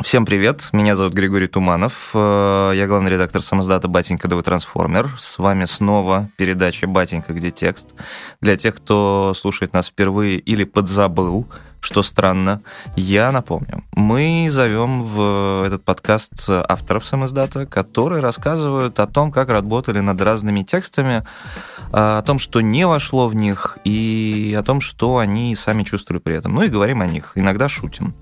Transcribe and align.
Всем 0.00 0.24
привет, 0.24 0.68
меня 0.72 0.94
зовут 0.94 1.12
Григорий 1.12 1.48
Туманов, 1.48 2.10
э, 2.14 2.72
я 2.76 2.86
главный 2.86 3.10
редактор 3.10 3.42
самоздата 3.42 3.88
«Батенька 3.88 4.28
ДВ 4.28 4.44
Трансформер». 4.44 5.12
С 5.18 5.38
вами 5.38 5.64
снова 5.64 6.30
передача 6.36 6.86
«Батенька, 6.86 7.32
где 7.32 7.50
текст». 7.50 7.96
Для 8.40 8.54
тех, 8.54 8.76
кто 8.76 9.32
слушает 9.34 9.72
нас 9.72 9.88
впервые 9.88 10.38
или 10.38 10.62
подзабыл, 10.62 11.48
что 11.80 12.02
странно, 12.02 12.60
я 12.96 13.32
напомню. 13.32 13.84
Мы 13.92 14.48
зовем 14.50 15.04
в 15.04 15.64
этот 15.66 15.84
подкаст 15.84 16.48
авторов 16.48 17.06
самоздата, 17.06 17.66
которые 17.66 18.20
рассказывают 18.20 18.98
о 19.00 19.06
том, 19.06 19.32
как 19.32 19.48
работали 19.48 20.00
над 20.00 20.20
разными 20.20 20.62
текстами, 20.62 21.24
о 21.90 22.22
том, 22.22 22.38
что 22.38 22.60
не 22.60 22.86
вошло 22.86 23.28
в 23.28 23.34
них, 23.34 23.78
и 23.84 24.54
о 24.58 24.62
том, 24.62 24.80
что 24.80 25.18
они 25.18 25.54
сами 25.56 25.82
чувствовали 25.82 26.20
при 26.20 26.34
этом. 26.34 26.54
Ну 26.54 26.62
и 26.62 26.68
говорим 26.68 27.00
о 27.00 27.06
них, 27.06 27.32
иногда 27.34 27.68
шутим. 27.68 28.14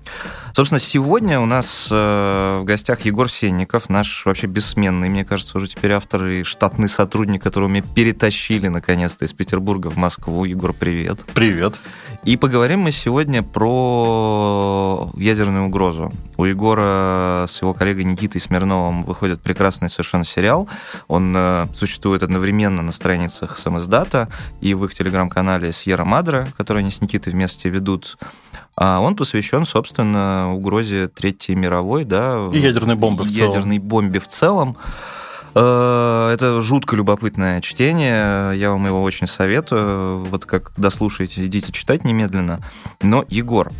Собственно, 0.53 0.79
сегодня 0.79 1.39
у 1.39 1.45
нас 1.45 1.87
э, 1.91 2.59
в 2.61 2.63
гостях 2.63 3.01
Егор 3.01 3.29
Сенников, 3.29 3.89
наш 3.89 4.25
вообще 4.25 4.47
бессменный, 4.47 5.09
мне 5.09 5.25
кажется, 5.25 5.57
уже 5.57 5.67
теперь 5.67 5.91
автор 5.91 6.25
и 6.25 6.43
штатный 6.43 6.89
сотрудник, 6.89 7.43
которого 7.43 7.67
мы 7.67 7.81
перетащили 7.81 8.67
наконец-то 8.67 9.25
из 9.25 9.33
Петербурга 9.33 9.89
в 9.89 9.97
Москву. 9.97 10.45
Егор, 10.45 10.73
привет. 10.73 11.25
Привет. 11.33 11.79
И 12.23 12.37
поговорим 12.37 12.81
мы 12.81 12.91
сегодня 12.91 13.43
про 13.53 15.09
ядерную 15.15 15.65
угрозу. 15.65 16.11
У 16.37 16.45
Егора 16.45 17.45
с 17.47 17.61
его 17.61 17.73
коллегой 17.73 18.03
Никитой 18.03 18.39
Смирновым 18.39 19.03
выходит 19.03 19.41
прекрасный 19.41 19.89
совершенно 19.89 20.23
сериал. 20.23 20.67
Он 21.07 21.33
э, 21.35 21.67
существует 21.73 22.23
одновременно 22.23 22.81
на 22.81 22.91
страницах 22.91 23.57
самоздата 23.57 24.29
и 24.61 24.73
в 24.73 24.85
их 24.85 24.93
телеграм-канале 24.93 25.71
Сьерра 25.71 26.05
Мадра, 26.05 26.49
который 26.57 26.79
они 26.79 26.91
с 26.91 27.01
Никитой 27.01 27.33
вместе 27.33 27.69
ведут. 27.69 28.17
А 28.75 28.99
он 28.99 29.15
посвящен, 29.15 29.65
собственно, 29.65 30.53
угрозе 30.53 31.07
Третьей 31.07 31.55
мировой, 31.55 32.03
да, 32.03 32.49
и 32.53 32.59
ядерной 32.59 32.95
бомбы 32.95 33.23
в 33.23 33.31
целом. 33.31 33.49
Ядерной 33.49 33.79
бомбе 33.79 34.19
в 34.19 34.27
целом. 34.27 34.77
Э, 35.55 36.29
это 36.33 36.61
жутко 36.61 36.95
любопытное 36.95 37.61
чтение, 37.61 38.57
я 38.57 38.71
вам 38.71 38.85
его 38.85 39.01
очень 39.01 39.27
советую. 39.27 40.25
Вот 40.25 40.45
как 40.45 40.71
дослушаете, 40.77 41.45
идите 41.45 41.71
читать 41.71 42.03
немедленно. 42.03 42.59
Но, 43.01 43.25
Егор, 43.29 43.71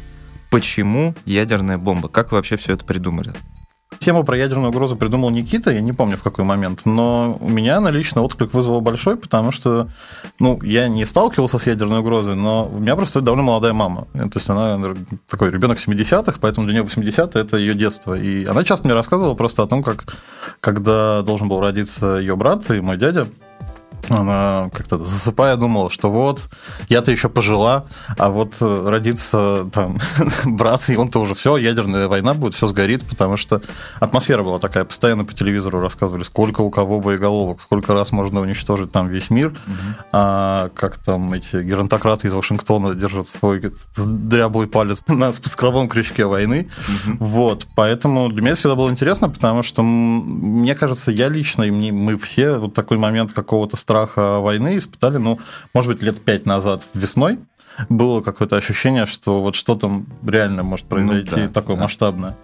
почему 0.49 1.15
ядерная 1.25 1.77
бомба? 1.77 2.09
Как 2.09 2.31
вы 2.31 2.37
вообще 2.37 2.57
все 2.57 2.73
это 2.73 2.85
придумали? 2.85 3.33
Тему 3.99 4.23
про 4.23 4.37
ядерную 4.37 4.69
угрозу 4.69 4.95
придумал 4.95 5.29
Никита, 5.29 5.71
я 5.71 5.81
не 5.81 5.93
помню 5.93 6.17
в 6.17 6.23
какой 6.23 6.45
момент, 6.45 6.81
но 6.85 7.37
у 7.39 7.49
меня 7.49 7.77
она 7.77 7.91
лично 7.91 8.21
отклик 8.21 8.53
вызвал 8.53 8.81
большой, 8.81 9.17
потому 9.17 9.51
что, 9.51 9.89
ну, 10.39 10.59
я 10.63 10.87
не 10.87 11.05
сталкивался 11.05 11.57
с 11.57 11.65
ядерной 11.65 11.99
угрозой, 11.99 12.35
но 12.35 12.69
у 12.71 12.79
меня 12.79 12.95
просто 12.95 13.21
довольно 13.21 13.43
молодая 13.43 13.73
мама. 13.73 14.07
То 14.13 14.31
есть 14.35 14.49
она 14.49 14.95
такой 15.29 15.51
ребенок 15.51 15.77
70-х, 15.79 16.37
поэтому 16.39 16.67
для 16.67 16.75
нее 16.75 16.83
80-е 16.83 17.41
это 17.41 17.57
ее 17.57 17.73
детство. 17.73 18.13
И 18.13 18.45
она 18.45 18.63
часто 18.63 18.85
мне 18.85 18.93
рассказывала 18.93 19.33
просто 19.33 19.63
о 19.63 19.67
том, 19.67 19.83
как 19.83 20.05
когда 20.59 21.21
должен 21.21 21.47
был 21.47 21.59
родиться 21.59 22.17
ее 22.17 22.35
брат 22.35 22.69
и 22.71 22.81
мой 22.81 22.97
дядя, 22.97 23.27
она 24.09 24.69
как-то 24.73 25.03
засыпая 25.03 25.55
думала, 25.55 25.89
что 25.89 26.09
вот, 26.09 26.49
я-то 26.89 27.11
еще 27.11 27.29
пожила, 27.29 27.85
а 28.17 28.29
вот 28.29 28.55
э, 28.61 28.89
родится 28.89 29.69
там 29.71 29.97
брат, 30.45 30.89
и 30.89 30.95
он-то 30.95 31.19
уже 31.19 31.35
все, 31.35 31.57
ядерная 31.57 32.07
война 32.07 32.33
будет, 32.33 32.53
все 32.53 32.67
сгорит, 32.67 33.05
потому 33.05 33.37
что 33.37 33.61
атмосфера 33.99 34.43
была 34.43 34.59
такая, 34.59 34.85
постоянно 34.85 35.25
по 35.25 35.33
телевизору 35.33 35.79
рассказывали, 35.79 36.23
сколько 36.23 36.61
у 36.61 36.69
кого 36.69 36.99
боеголовок, 36.99 37.61
сколько 37.61 37.93
раз 37.93 38.11
можно 38.11 38.41
уничтожить 38.41 38.91
там 38.91 39.09
весь 39.09 39.29
мир, 39.29 39.49
угу. 39.49 39.75
а 40.11 40.69
как 40.75 40.97
там 40.97 41.33
эти 41.33 41.61
геронтократы 41.61 42.27
из 42.27 42.33
Вашингтона 42.33 42.95
держат 42.95 43.27
свой 43.27 43.61
дряблый 43.97 44.67
палец 44.67 45.03
на 45.07 45.33
спусковом 45.33 45.89
крючке 45.89 46.25
войны. 46.25 46.69
Угу. 47.07 47.17
Вот, 47.19 47.67
поэтому 47.75 48.29
для 48.29 48.41
меня 48.41 48.55
всегда 48.55 48.75
было 48.75 48.89
интересно, 48.89 49.29
потому 49.29 49.63
что 49.63 49.83
мне 49.83 50.75
кажется, 50.75 51.11
я 51.11 51.29
лично, 51.29 51.63
и 51.63 51.71
мы 51.71 52.17
все 52.17 52.57
вот 52.57 52.73
такой 52.73 52.97
момент 52.97 53.31
какого-то 53.31 53.77
страха 53.87 54.39
войны 54.39 54.77
испытали, 54.77 55.15
ну, 55.15 55.39
может 55.73 55.89
быть, 55.89 56.03
лет 56.03 56.21
пять 56.21 56.45
назад 56.45 56.85
весной. 56.93 57.39
Было 57.87 58.19
какое-то 58.21 58.57
ощущение, 58.57 59.05
что 59.05 59.41
вот 59.41 59.55
что 59.55 59.75
там 59.75 60.07
реально 60.25 60.63
может 60.63 60.85
ну 60.89 60.89
произойти 60.89 61.35
ну, 61.35 61.41
да, 61.43 61.47
такое 61.47 61.77
да. 61.77 61.83
масштабное. 61.83 62.35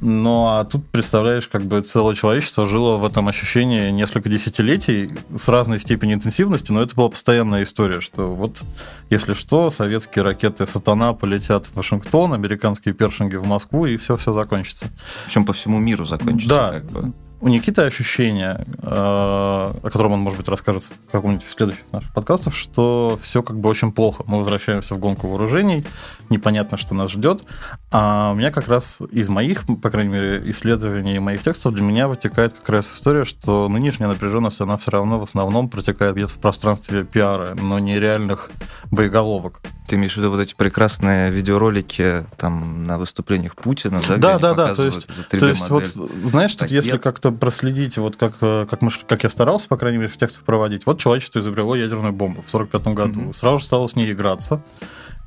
Ну, 0.00 0.46
а 0.46 0.64
тут, 0.64 0.86
представляешь, 0.86 1.48
как 1.48 1.64
бы 1.64 1.80
целое 1.80 2.14
человечество 2.14 2.66
жило 2.66 2.98
в 2.98 3.04
этом 3.04 3.26
ощущении 3.26 3.90
несколько 3.90 4.28
десятилетий 4.28 5.10
с 5.36 5.48
разной 5.48 5.80
степенью 5.80 6.16
интенсивности, 6.16 6.70
но 6.70 6.82
это 6.82 6.94
была 6.94 7.08
постоянная 7.08 7.64
история, 7.64 8.00
что 8.00 8.32
вот, 8.32 8.62
если 9.10 9.34
что, 9.34 9.70
советские 9.70 10.22
ракеты 10.22 10.66
«Сатана» 10.68 11.14
полетят 11.14 11.66
в 11.66 11.74
Вашингтон, 11.74 12.32
американские 12.34 12.94
першинги 12.94 13.36
в 13.36 13.46
Москву, 13.46 13.86
и 13.86 13.96
все-все 13.96 14.32
закончится. 14.34 14.88
Причем 15.24 15.46
по 15.46 15.52
всему 15.52 15.78
миру 15.78 16.04
закончится. 16.04 16.48
Да, 16.48 16.70
как 16.72 16.84
бы 16.92 17.12
у 17.46 17.48
Никиты 17.48 17.82
ощущение, 17.82 18.66
э, 18.82 18.88
о 18.88 19.80
котором 19.84 20.14
он, 20.14 20.18
может 20.18 20.36
быть, 20.36 20.48
расскажет 20.48 20.82
в 20.82 21.12
каком-нибудь 21.12 21.46
из 21.46 21.52
следующих 21.52 21.84
наших 21.92 22.12
подкастов, 22.12 22.56
что 22.56 23.20
все 23.22 23.40
как 23.40 23.60
бы 23.60 23.68
очень 23.68 23.92
плохо. 23.92 24.24
Мы 24.26 24.38
возвращаемся 24.38 24.96
в 24.96 24.98
гонку 24.98 25.28
вооружений, 25.28 25.86
непонятно, 26.28 26.76
что 26.76 26.96
нас 26.96 27.12
ждет. 27.12 27.44
А 27.92 28.32
у 28.32 28.34
меня 28.34 28.50
как 28.50 28.66
раз 28.66 28.98
из 29.12 29.28
моих, 29.28 29.64
по 29.80 29.90
крайней 29.90 30.10
мере, 30.10 30.50
исследований 30.50 31.14
и 31.14 31.18
моих 31.20 31.40
текстов 31.40 31.72
для 31.72 31.84
меня 31.84 32.08
вытекает 32.08 32.52
как 32.52 32.68
раз 32.68 32.92
история, 32.92 33.24
что 33.24 33.68
нынешняя 33.68 34.08
напряженность, 34.08 34.60
она 34.60 34.76
все 34.76 34.90
равно 34.90 35.20
в 35.20 35.22
основном 35.22 35.68
протекает 35.68 36.16
где-то 36.16 36.32
в 36.32 36.38
пространстве 36.38 37.04
пиара, 37.04 37.54
но 37.54 37.78
не 37.78 38.00
реальных 38.00 38.50
боеголовок. 38.90 39.60
Ты 39.86 39.96
имеешь 39.96 40.14
в 40.14 40.16
виду 40.18 40.30
вот 40.30 40.40
эти 40.40 40.54
прекрасные 40.54 41.30
видеоролики 41.30 42.26
там 42.36 42.86
на 42.86 42.98
выступлениях 42.98 43.56
Путина, 43.56 44.00
да? 44.08 44.16
Да, 44.16 44.38
да, 44.38 44.54
да. 44.54 44.74
То 44.74 44.86
есть, 44.86 45.06
то 45.30 45.46
есть 45.46 45.68
вот, 45.68 45.84
знаешь, 46.24 46.54
тут 46.54 46.70
если 46.70 46.98
как-то 46.98 47.32
проследить, 47.32 47.96
вот 47.98 48.16
как, 48.16 48.38
как, 48.38 48.82
мы, 48.82 48.90
как 49.06 49.24
я 49.24 49.30
старался, 49.30 49.68
по 49.68 49.76
крайней 49.76 49.98
мере, 49.98 50.10
в 50.10 50.16
текстах 50.16 50.42
проводить, 50.42 50.86
вот 50.86 50.98
человечество 51.00 51.38
изобрело 51.40 51.76
ядерную 51.76 52.12
бомбу 52.12 52.42
в 52.42 52.54
1945 52.54 52.94
году. 52.94 53.20
Mm-hmm. 53.20 53.36
Сразу 53.36 53.58
же 53.58 53.64
стало 53.64 53.86
с 53.88 53.96
ней 53.96 54.12
играться. 54.12 54.62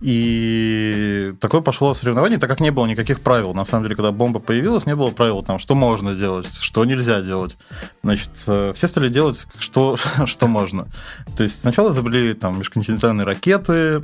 И 0.02 1.34
такое 1.41 1.59
пошло 1.59 1.94
соревнование, 1.94 2.40
так 2.40 2.50
как 2.50 2.62
не 2.62 2.72
было 2.72 2.86
никаких 2.86 3.20
правил. 3.20 3.53
На 3.53 3.66
самом 3.66 3.84
деле, 3.84 3.97
когда 3.97 4.14
бомба 4.14 4.40
появилась, 4.40 4.86
не 4.86 4.96
было 4.96 5.12
правил, 5.12 5.44
там, 5.44 5.59
что 5.59 5.76
можно 5.76 6.16
делать, 6.16 6.47
что 6.62 6.86
нельзя 6.86 7.22
делать. 7.22 7.58
Значит, 8.02 8.30
э, 8.47 8.72
все 8.76 8.88
стали 8.88 9.09
делать, 9.09 9.46
что, 9.58 9.97
что 10.26 10.47
можно. 10.47 10.88
То 11.36 11.44
есть 11.44 11.62
сначала 11.62 11.91
изобрели 11.91 12.34
там 12.34 12.59
межконтинентальные 12.59 13.26
ракеты, 13.26 14.02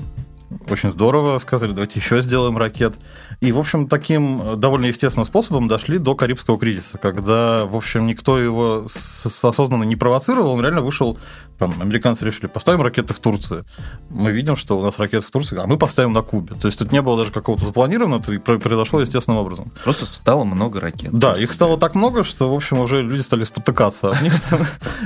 очень 0.69 0.91
здорово, 0.91 1.37
сказали, 1.39 1.71
давайте 1.71 1.99
еще 1.99 2.21
сделаем 2.21 2.57
ракет. 2.57 2.95
И, 3.41 3.51
в 3.51 3.59
общем, 3.59 3.87
таким 3.87 4.41
э, 4.41 4.55
довольно 4.55 4.85
естественным 4.85 5.25
способом 5.25 5.67
дошли 5.67 5.97
до 5.97 6.15
Карибского 6.15 6.57
кризиса, 6.57 6.97
когда, 6.97 7.65
в 7.65 7.75
общем, 7.75 8.05
никто 8.05 8.37
его 8.37 8.85
осознанно 8.85 9.83
не 9.83 9.95
провоцировал, 9.95 10.51
он 10.51 10.61
реально 10.61 10.81
вышел, 10.81 11.17
там, 11.57 11.81
американцы 11.81 12.25
решили, 12.25 12.47
поставим 12.47 12.81
ракеты 12.81 13.13
в 13.13 13.19
Турции. 13.19 13.63
Мы 14.09 14.31
видим, 14.31 14.55
что 14.55 14.77
у 14.77 14.83
нас 14.83 14.99
ракеты 14.99 15.25
в 15.25 15.31
Турции, 15.31 15.57
а 15.57 15.67
мы 15.67 15.77
поставим 15.77 16.13
на 16.13 16.21
Кубе. 16.21 16.55
То 16.55 16.67
есть 16.67 16.79
тут 16.79 16.91
не 16.91 17.01
было 17.01 17.17
даже 17.17 17.31
какого-то 17.31 17.65
запланированного, 17.65 18.21
это 18.21 18.59
произошло 18.59 19.01
естественным 19.01 19.39
образом. 19.39 19.71
Просто 19.83 20.05
стало 20.05 20.43
много 20.43 20.79
ракет. 20.79 21.11
Да, 21.11 21.33
их 21.33 21.51
стало 21.51 21.77
так 21.77 21.95
много, 21.95 22.23
что, 22.23 22.51
в 22.51 22.55
общем, 22.55 22.79
уже 22.79 23.01
люди 23.01 23.21
стали 23.21 23.43
спотыкаться 23.43 24.11
от 24.11 24.21
них. 24.21 24.33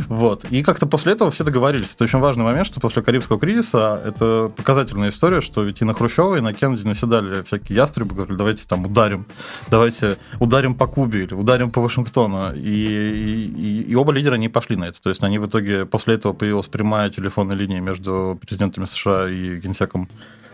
Вот. 0.08 0.46
И 0.50 0.64
как-то 0.64 0.86
после 0.86 1.14
этого 1.14 1.32
все 1.32 1.44
договорились. 1.44 1.94
Это 1.94 2.04
очень 2.04 2.20
важный 2.20 2.44
момент, 2.44 2.66
что 2.66 2.80
после 2.80 3.02
Карибского 3.02 3.40
кризиса 3.40 4.02
это 4.06 4.52
показательная 4.56 5.10
история, 5.10 5.42
что 5.42 5.64
ведь 5.64 5.82
и 5.82 5.86
на 5.86 5.94
Хрущева, 5.94 6.36
и 6.36 6.42
на 6.42 6.54
Кеннеди 6.54 6.86
наседали 6.86 7.44
всякие 7.44 7.76
ястребы, 7.76 8.16
говорили, 8.16 8.38
давайте 8.38 8.64
там 8.66 8.86
ударим, 8.86 9.26
давайте 9.70 10.18
ударим 10.40 10.76
по 10.76 10.88
Кубе 10.88 11.24
или 11.24 11.34
ударим 11.34 11.72
по 11.72 11.82
Вашингтону. 11.82 12.54
И, 12.56 12.60
и, 12.60 13.86
и 13.90 13.96
оба 13.96 14.12
лидера 14.12 14.36
не 14.36 14.50
пошли 14.50 14.76
на 14.76 14.86
это. 14.86 15.02
То 15.02 15.10
есть 15.10 15.24
они 15.24 15.40
в 15.40 15.48
итоге, 15.48 15.86
после 15.86 16.16
этого 16.16 16.34
появилась 16.40 16.68
прямая 16.68 17.10
телефонная 17.10 17.56
линия 17.56 17.82
между 17.82 18.40
президентами 18.42 18.86
США 18.86 19.30
и 19.30 19.60
генсеком 19.60 20.10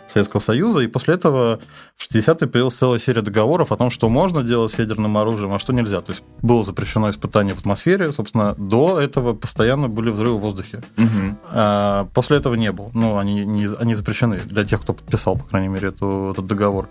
Советского 0.07 0.39
Союза, 0.39 0.79
и 0.79 0.87
после 0.87 1.15
этого 1.15 1.59
в 1.95 2.09
60-е 2.09 2.47
появилась 2.47 2.75
целая 2.75 2.99
серия 2.99 3.21
договоров 3.21 3.71
о 3.71 3.75
том, 3.75 3.89
что 3.89 4.09
можно 4.09 4.43
делать 4.43 4.71
с 4.71 4.79
ядерным 4.79 5.17
оружием, 5.17 5.53
а 5.53 5.59
что 5.59 5.73
нельзя. 5.73 6.01
То 6.01 6.11
есть 6.11 6.23
было 6.41 6.63
запрещено 6.63 7.09
испытание 7.09 7.55
в 7.55 7.59
атмосфере, 7.59 8.11
собственно, 8.11 8.55
до 8.57 8.99
этого 8.99 9.33
постоянно 9.33 9.87
были 9.87 10.11
взрывы 10.11 10.37
в 10.37 10.41
воздухе. 10.41 10.83
Угу. 10.97 11.37
А 11.51 12.07
после 12.13 12.37
этого 12.37 12.55
не 12.55 12.71
было. 12.71 12.91
Ну, 12.93 13.17
они, 13.17 13.45
не, 13.45 13.67
они 13.79 13.95
запрещены 13.95 14.39
для 14.45 14.63
тех, 14.63 14.81
кто 14.81 14.93
подписал, 14.93 15.37
по 15.37 15.43
крайней 15.43 15.69
мере, 15.69 15.89
эту, 15.89 16.31
этот 16.31 16.45
договор. 16.45 16.87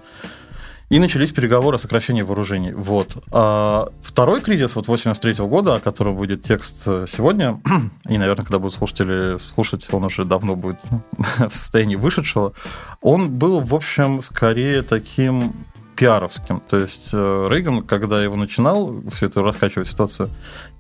И 0.94 1.00
начались 1.00 1.32
переговоры 1.32 1.74
о 1.74 1.78
сокращении 1.78 2.22
вооружений. 2.22 2.72
Вот. 2.72 3.16
А 3.32 3.88
второй 4.00 4.40
кризис 4.40 4.76
вот 4.76 4.86
83 4.86 5.32
-го 5.32 5.48
года, 5.48 5.74
о 5.74 5.80
котором 5.80 6.14
выйдет 6.14 6.42
текст 6.42 6.84
э, 6.86 7.06
сегодня, 7.08 7.60
и, 8.08 8.16
наверное, 8.16 8.44
когда 8.44 8.60
будут 8.60 8.74
слушатели 8.74 9.38
слушать, 9.40 9.88
он 9.92 10.04
уже 10.04 10.24
давно 10.24 10.54
будет 10.54 10.78
в 11.18 11.52
состоянии 11.52 11.96
вышедшего, 11.96 12.52
он 13.00 13.28
был, 13.28 13.58
в 13.58 13.74
общем, 13.74 14.22
скорее 14.22 14.82
таким 14.82 15.54
пиаровским. 15.94 16.60
То 16.60 16.78
есть 16.78 17.10
э, 17.12 17.48
Рейган, 17.50 17.82
когда 17.82 18.22
его 18.22 18.36
начинал 18.36 19.02
всю 19.12 19.26
эту 19.26 19.42
раскачивать 19.42 19.88
ситуацию, 19.88 20.28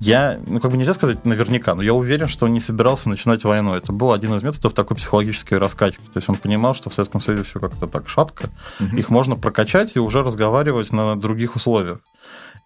я, 0.00 0.38
ну, 0.46 0.60
как 0.60 0.70
бы 0.70 0.76
нельзя 0.76 0.94
сказать 0.94 1.24
наверняка, 1.24 1.74
но 1.74 1.82
я 1.82 1.94
уверен, 1.94 2.28
что 2.28 2.46
он 2.46 2.52
не 2.52 2.60
собирался 2.60 3.08
начинать 3.08 3.44
войну. 3.44 3.74
Это 3.74 3.92
был 3.92 4.12
один 4.12 4.34
из 4.34 4.42
методов 4.42 4.74
такой 4.74 4.96
психологической 4.96 5.58
раскачки. 5.58 6.02
То 6.12 6.18
есть 6.18 6.28
он 6.28 6.36
понимал, 6.36 6.74
что 6.74 6.90
в 6.90 6.94
Советском 6.94 7.20
Союзе 7.20 7.44
все 7.44 7.60
как-то 7.60 7.86
так 7.86 8.08
шатко, 8.08 8.50
угу. 8.80 8.96
их 8.96 9.10
можно 9.10 9.36
прокачать 9.36 9.96
и 9.96 10.00
уже 10.00 10.22
разговаривать 10.22 10.92
на 10.92 11.16
других 11.16 11.56
условиях. 11.56 12.00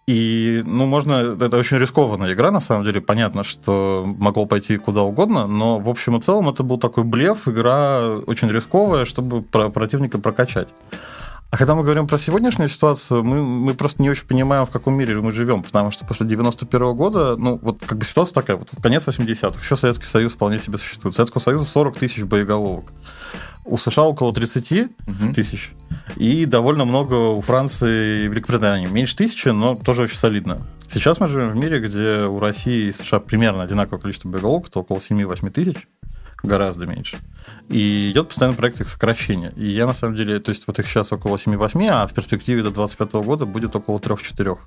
И, 0.07 0.63
ну, 0.65 0.87
можно... 0.87 1.37
Это 1.39 1.57
очень 1.57 1.77
рискованная 1.77 2.33
игра, 2.33 2.49
на 2.49 2.59
самом 2.59 2.83
деле. 2.83 2.99
Понятно, 2.99 3.43
что 3.43 4.03
могло 4.17 4.47
пойти 4.47 4.77
куда 4.77 5.03
угодно, 5.03 5.45
но, 5.45 5.77
в 5.77 5.87
общем 5.87 6.17
и 6.17 6.21
целом, 6.21 6.49
это 6.49 6.63
был 6.63 6.79
такой 6.79 7.03
блеф, 7.03 7.47
игра 7.47 8.15
очень 8.25 8.49
рисковая, 8.49 9.05
чтобы 9.05 9.43
противника 9.43 10.17
прокачать. 10.17 10.69
А 11.51 11.57
когда 11.57 11.73
мы 11.73 11.81
говорим 11.81 12.05
про 12.05 12.19
сегодняшнюю 12.19 12.69
ситуацию, 12.69 13.23
мы, 13.23 13.41
мы 13.41 13.73
просто 13.73 14.03
не 14.03 14.09
очень 14.09 14.27
понимаем, 14.27 14.67
в 14.67 14.69
каком 14.69 14.93
мире 14.93 15.19
мы 15.19 15.31
живем, 15.31 15.63
потому 15.63 15.89
что 15.89 16.05
после 16.05 16.27
91 16.27 16.81
-го 16.81 16.93
года, 16.93 17.35
ну, 17.37 17.57
вот 17.59 17.79
как 17.83 17.97
бы 17.97 18.05
ситуация 18.05 18.35
такая, 18.35 18.57
вот 18.57 18.69
в 18.71 18.79
конец 18.79 19.07
80-х, 19.07 19.59
еще 19.59 19.75
Советский 19.75 20.05
Союз 20.05 20.33
вполне 20.33 20.59
себе 20.59 20.77
существует. 20.77 21.15
Советского 21.15 21.41
Союза 21.41 21.65
40 21.65 21.97
тысяч 21.97 22.21
боеголовок. 22.21 22.93
У 23.65 23.77
США 23.77 24.03
около 24.03 24.31
30 24.31 24.71
угу. 25.07 25.33
тысяч. 25.33 25.71
И 26.17 26.45
довольно 26.45 26.85
много 26.85 27.15
у 27.15 27.41
Франции 27.41 28.25
и 28.25 28.27
Великобритании. 28.27 28.85
Меньше 28.85 29.17
тысячи, 29.17 29.47
но 29.47 29.75
тоже 29.75 30.03
очень 30.03 30.17
солидно. 30.17 30.61
Сейчас 30.87 31.19
мы 31.19 31.27
живем 31.27 31.49
в 31.49 31.55
мире, 31.55 31.79
где 31.79 32.25
у 32.25 32.39
России 32.39 32.89
и 32.89 32.91
США 32.91 33.19
примерно 33.19 33.63
одинаковое 33.63 33.99
количество 33.99 34.29
боеголовок, 34.29 34.67
это 34.67 34.79
около 34.79 34.97
7-8 34.97 35.49
тысяч 35.49 35.87
гораздо 36.43 36.85
меньше. 36.85 37.17
И 37.69 38.11
идет 38.11 38.29
постоянно 38.29 38.55
проект 38.55 38.81
их 38.81 38.89
сокращения. 38.89 39.53
И 39.55 39.67
я 39.67 39.85
на 39.85 39.93
самом 39.93 40.15
деле, 40.15 40.39
то 40.39 40.49
есть 40.49 40.65
вот 40.65 40.79
их 40.79 40.87
сейчас 40.87 41.11
около 41.11 41.35
7-8, 41.35 41.87
а 41.87 42.07
в 42.07 42.13
перспективе 42.13 42.63
до 42.63 42.71
25 42.71 43.13
года 43.13 43.45
будет 43.45 43.75
около 43.75 43.99
3-4. 43.99 44.57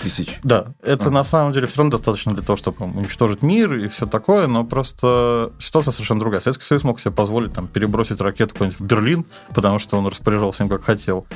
Тысяч. 0.00 0.38
Да, 0.42 0.68
это 0.82 1.08
а. 1.08 1.10
на 1.10 1.24
самом 1.24 1.52
деле 1.52 1.66
все 1.66 1.78
равно 1.78 1.92
достаточно 1.92 2.32
для 2.32 2.42
того, 2.42 2.56
чтобы 2.56 2.84
уничтожить 2.86 3.42
мир 3.42 3.74
и 3.74 3.88
все 3.88 4.06
такое, 4.06 4.46
но 4.46 4.64
просто 4.64 5.52
ситуация 5.58 5.92
совершенно 5.92 6.20
другая. 6.20 6.40
Советский 6.40 6.64
Союз 6.64 6.84
мог 6.84 6.98
себе 6.98 7.12
позволить 7.12 7.52
там 7.52 7.68
перебросить 7.68 8.20
ракету 8.20 8.54
куда-нибудь 8.54 8.80
в 8.80 8.84
Берлин, 8.84 9.26
потому 9.54 9.78
что 9.78 9.98
он 9.98 10.06
распоряжался 10.06 10.62
им 10.62 10.70
как 10.70 10.82
хотел. 10.82 11.26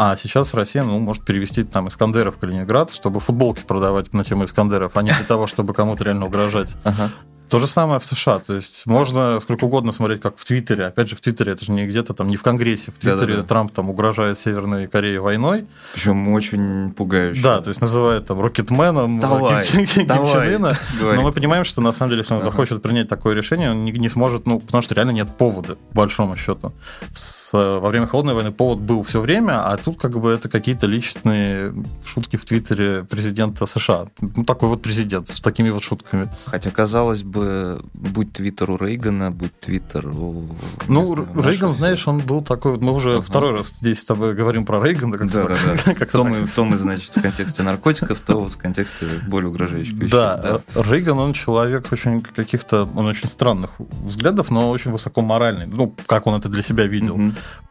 А 0.00 0.16
сейчас 0.16 0.54
Россия 0.54 0.84
ну, 0.84 1.00
может 1.00 1.24
перевести 1.24 1.64
там 1.64 1.88
Искандеров 1.88 2.36
в 2.36 2.38
Калининград, 2.38 2.92
чтобы 2.92 3.18
футболки 3.18 3.62
продавать 3.62 4.12
на 4.12 4.22
тему 4.22 4.44
Искандеров, 4.44 4.96
а 4.96 5.02
не 5.02 5.10
для 5.10 5.24
того, 5.24 5.48
чтобы 5.48 5.74
кому-то 5.74 6.04
реально 6.04 6.26
угрожать. 6.26 6.76
Ага. 6.84 7.10
То 7.48 7.58
же 7.58 7.66
самое 7.66 8.00
в 8.00 8.04
США. 8.04 8.38
То 8.38 8.54
есть 8.54 8.86
можно 8.86 9.40
сколько 9.40 9.64
угодно 9.64 9.92
смотреть, 9.92 10.20
как 10.20 10.36
в 10.36 10.44
Твиттере. 10.44 10.86
Опять 10.86 11.08
же, 11.08 11.16
в 11.16 11.20
Твиттере 11.20 11.52
это 11.52 11.64
же 11.64 11.72
не 11.72 11.86
где-то 11.86 12.14
там, 12.14 12.28
не 12.28 12.36
в 12.36 12.42
Конгрессе. 12.42 12.90
В 12.92 12.98
Твиттере 12.98 13.34
Да-да-да. 13.34 13.42
Трамп 13.42 13.72
там 13.72 13.90
угрожает 13.90 14.38
Северной 14.38 14.86
Корее 14.86 15.20
войной. 15.20 15.66
Причем 15.92 16.28
очень 16.28 16.92
пугающе. 16.92 17.42
Да, 17.42 17.60
то 17.60 17.68
есть 17.68 17.80
называет 17.80 18.26
там 18.26 18.40
рокетменом 18.40 19.20
давай, 19.20 19.66
Ким, 19.68 19.86
Ким, 19.86 20.06
давай, 20.06 20.50
Ким 20.56 20.66
Но 21.00 21.22
мы 21.22 21.32
понимаем, 21.32 21.64
что 21.64 21.80
на 21.80 21.92
самом 21.92 22.10
деле, 22.10 22.22
если 22.22 22.34
он 22.34 22.40
ага. 22.40 22.50
захочет 22.50 22.82
принять 22.82 23.08
такое 23.08 23.34
решение, 23.34 23.70
он 23.70 23.84
не, 23.84 23.92
не 23.92 24.08
сможет, 24.08 24.46
ну, 24.46 24.60
потому 24.60 24.82
что 24.82 24.94
реально 24.94 25.12
нет 25.12 25.28
повода, 25.36 25.76
по 25.90 25.96
большому 26.02 26.36
счету. 26.36 26.72
С, 27.14 27.52
во 27.52 27.88
время 27.88 28.06
холодной 28.06 28.34
войны 28.34 28.52
повод 28.52 28.78
был 28.78 29.02
все 29.02 29.20
время, 29.20 29.66
а 29.66 29.76
тут 29.76 29.98
как 29.98 30.18
бы 30.18 30.30
это 30.30 30.48
какие-то 30.48 30.86
личные 30.86 31.72
шутки 32.04 32.36
в 32.36 32.44
Твиттере 32.44 33.04
президента 33.04 33.66
США. 33.66 34.06
Ну, 34.20 34.44
такой 34.44 34.68
вот 34.68 34.82
президент 34.82 35.28
с 35.28 35.40
такими 35.40 35.70
вот 35.70 35.82
шутками. 35.82 36.28
Хотя, 36.46 36.70
казалось 36.70 37.22
бы, 37.22 37.37
бы, 37.38 37.80
будь 37.94 38.32
твиттер 38.32 38.70
у 38.70 38.76
Рейгана, 38.76 39.30
будь 39.30 39.58
твиттер 39.60 40.06
у... 40.08 40.48
Ну, 40.88 41.06
знаю, 41.06 41.28
Рейган, 41.36 41.72
знаешь, 41.72 42.06
он 42.08 42.20
был 42.20 42.42
такой... 42.42 42.78
Мы 42.78 42.92
уже 42.92 43.10
uh-huh. 43.10 43.22
второй 43.22 43.52
раз 43.52 43.68
здесь 43.68 44.00
с 44.00 44.04
тобой 44.04 44.34
говорим 44.34 44.64
про 44.64 44.82
Рейгана. 44.82 45.18
Как 45.18 45.30
да, 45.30 45.44
да, 45.44 45.56
да. 45.98 46.06
то, 46.06 46.24
мы, 46.24 46.46
то 46.46 46.64
мы, 46.64 46.76
значит, 46.76 47.16
в 47.16 47.22
контексте 47.22 47.62
наркотиков, 47.62 48.20
то 48.20 48.40
вот 48.40 48.52
в 48.52 48.56
контексте 48.56 49.06
более 49.28 49.50
угрожающих 49.50 49.94
вещей. 49.94 50.10
Да, 50.10 50.62
да. 50.74 50.82
Рейган, 50.82 51.18
он 51.18 51.32
человек 51.32 51.92
очень 51.92 52.22
каких-то... 52.22 52.88
Он 52.94 53.06
очень 53.06 53.28
странных 53.28 53.70
взглядов, 53.78 54.50
но 54.50 54.70
очень 54.70 54.90
высоко 54.90 55.20
моральный. 55.20 55.66
Ну, 55.66 55.94
как 56.06 56.26
он 56.26 56.34
это 56.34 56.48
для 56.48 56.62
себя 56.62 56.86
видел. 56.86 57.18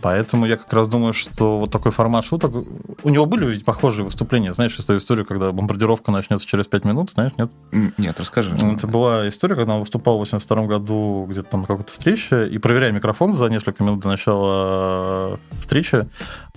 Поэтому 0.02 0.46
я 0.46 0.58
как 0.58 0.72
раз 0.72 0.88
думаю, 0.88 1.13
что 1.13 1.60
вот 1.60 1.72
такой 1.72 1.92
формат 1.92 2.25
шуток... 2.25 2.52
У 3.04 3.10
него 3.10 3.25
были 3.25 3.46
ведь 3.46 3.66
похожие 3.66 4.06
выступления. 4.06 4.54
Знаешь, 4.54 4.78
из 4.78 4.86
той 4.86 5.00
истории, 5.00 5.24
когда 5.24 5.52
бомбардировка 5.52 6.12
начнется 6.12 6.48
через 6.48 6.68
5 6.68 6.86
минут, 6.86 7.12
знаешь, 7.12 7.34
нет? 7.38 7.52
Нет, 7.98 8.20
расскажи. 8.20 8.56
Это 8.56 8.88
была 8.88 9.28
история, 9.28 9.56
когда 9.57 9.74
он 9.74 9.80
выступал 9.80 10.15
в 10.15 10.19
82 10.19 10.68
году 10.68 11.25
где-то 11.27 11.50
там 11.50 11.62
на 11.62 11.68
какой-то 11.68 11.92
встрече, 11.92 12.48
и 12.48 12.57
проверяя 12.59 12.92
микрофон 12.92 13.33
за 13.33 13.48
несколько 13.48 13.83
минут 13.83 14.01
до 14.01 14.09
начала 14.09 15.39
встречи, 15.59 16.07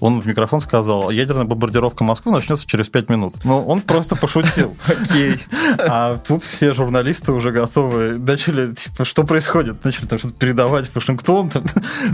он 0.01 0.21
в 0.21 0.27
микрофон 0.27 0.61
сказал, 0.61 1.11
ядерная 1.11 1.45
бомбардировка 1.45 2.05
Москвы 2.05 2.33
начнется 2.33 2.67
через 2.67 2.89
5 2.89 3.09
минут. 3.11 3.35
Ну, 3.45 3.65
он 3.65 3.83
просто 3.83 4.17
пошутил. 4.17 4.77
Окей. 4.89 5.39
А 5.79 6.19
тут 6.19 6.43
все 6.43 6.75
журналисты 6.75 7.33
уже 7.33 7.53
готовы, 7.53 8.19
начали, 8.19 8.75
типа, 8.75 9.05
что 9.05 9.25
происходит? 9.25 9.85
Начали 9.85 10.07
там 10.07 10.19
что-то 10.19 10.35
передавать 10.35 10.89
в 10.89 10.95
Вашингтон. 10.95 11.51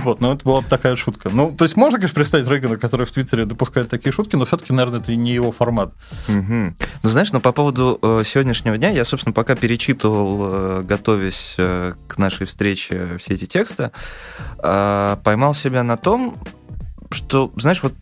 Вот, 0.05 0.21
ну, 0.21 0.33
это 0.33 0.45
была 0.45 0.63
такая 0.63 0.97
шутка. 0.97 1.31
Ну, 1.31 1.51
то 1.51 1.65
есть 1.65 1.77
можно, 1.77 1.99
конечно, 1.99 2.15
представить 2.15 2.49
Рейгана, 2.49 2.77
который 2.77 3.07
в 3.07 3.13
Твиттере 3.13 3.45
допускает 3.45 3.89
такие 3.89 4.13
шутки, 4.13 4.37
но 4.37 4.45
все-таки, 4.45 4.73
наверное, 4.73 5.01
это 5.01 5.15
не 5.15 5.33
его 5.33 5.53
формат. 5.53 5.93
Ну, 6.29 6.75
знаешь, 7.03 7.33
но 7.33 7.41
по 7.41 7.53
поводу 7.53 7.99
э, 8.03 8.23
сегодняшнего 8.25 8.77
дня, 8.77 8.91
я, 8.91 9.05
собственно, 9.05 9.33
пока 9.33 9.55
перечитывал, 9.55 10.81
э, 10.81 10.83
готовясь 10.83 11.55
э, 11.59 11.95
к 12.09 12.19
нашей 12.19 12.47
встрече 12.47 13.17
все 13.19 13.35
эти 13.35 13.47
тексты, 13.47 13.91
поймал 14.59 15.55
себя 15.55 15.83
на 15.83 15.97
том, 15.97 16.39
что, 17.11 17.53
знаешь, 17.57 17.83
вот 17.83 17.95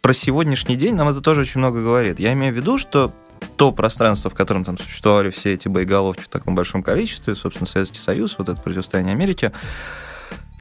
про 0.00 0.12
сегодняшний 0.12 0.76
день 0.76 0.94
нам 0.94 1.08
это 1.08 1.20
тоже 1.20 1.42
очень 1.42 1.58
много 1.58 1.82
говорит. 1.82 2.18
Я 2.18 2.32
имею 2.32 2.52
в 2.52 2.56
виду, 2.56 2.78
что 2.78 3.12
то 3.56 3.72
пространство, 3.72 4.30
в 4.30 4.34
котором 4.34 4.64
там 4.64 4.76
существовали 4.76 5.30
все 5.30 5.54
эти 5.54 5.68
боеголовки 5.68 6.22
в 6.22 6.28
таком 6.28 6.54
большом 6.54 6.82
количестве, 6.82 7.34
собственно, 7.34 7.66
Советский 7.66 7.98
Союз, 7.98 8.36
вот 8.38 8.48
это 8.48 8.60
противостояние 8.60 9.12
Америки, 9.12 9.52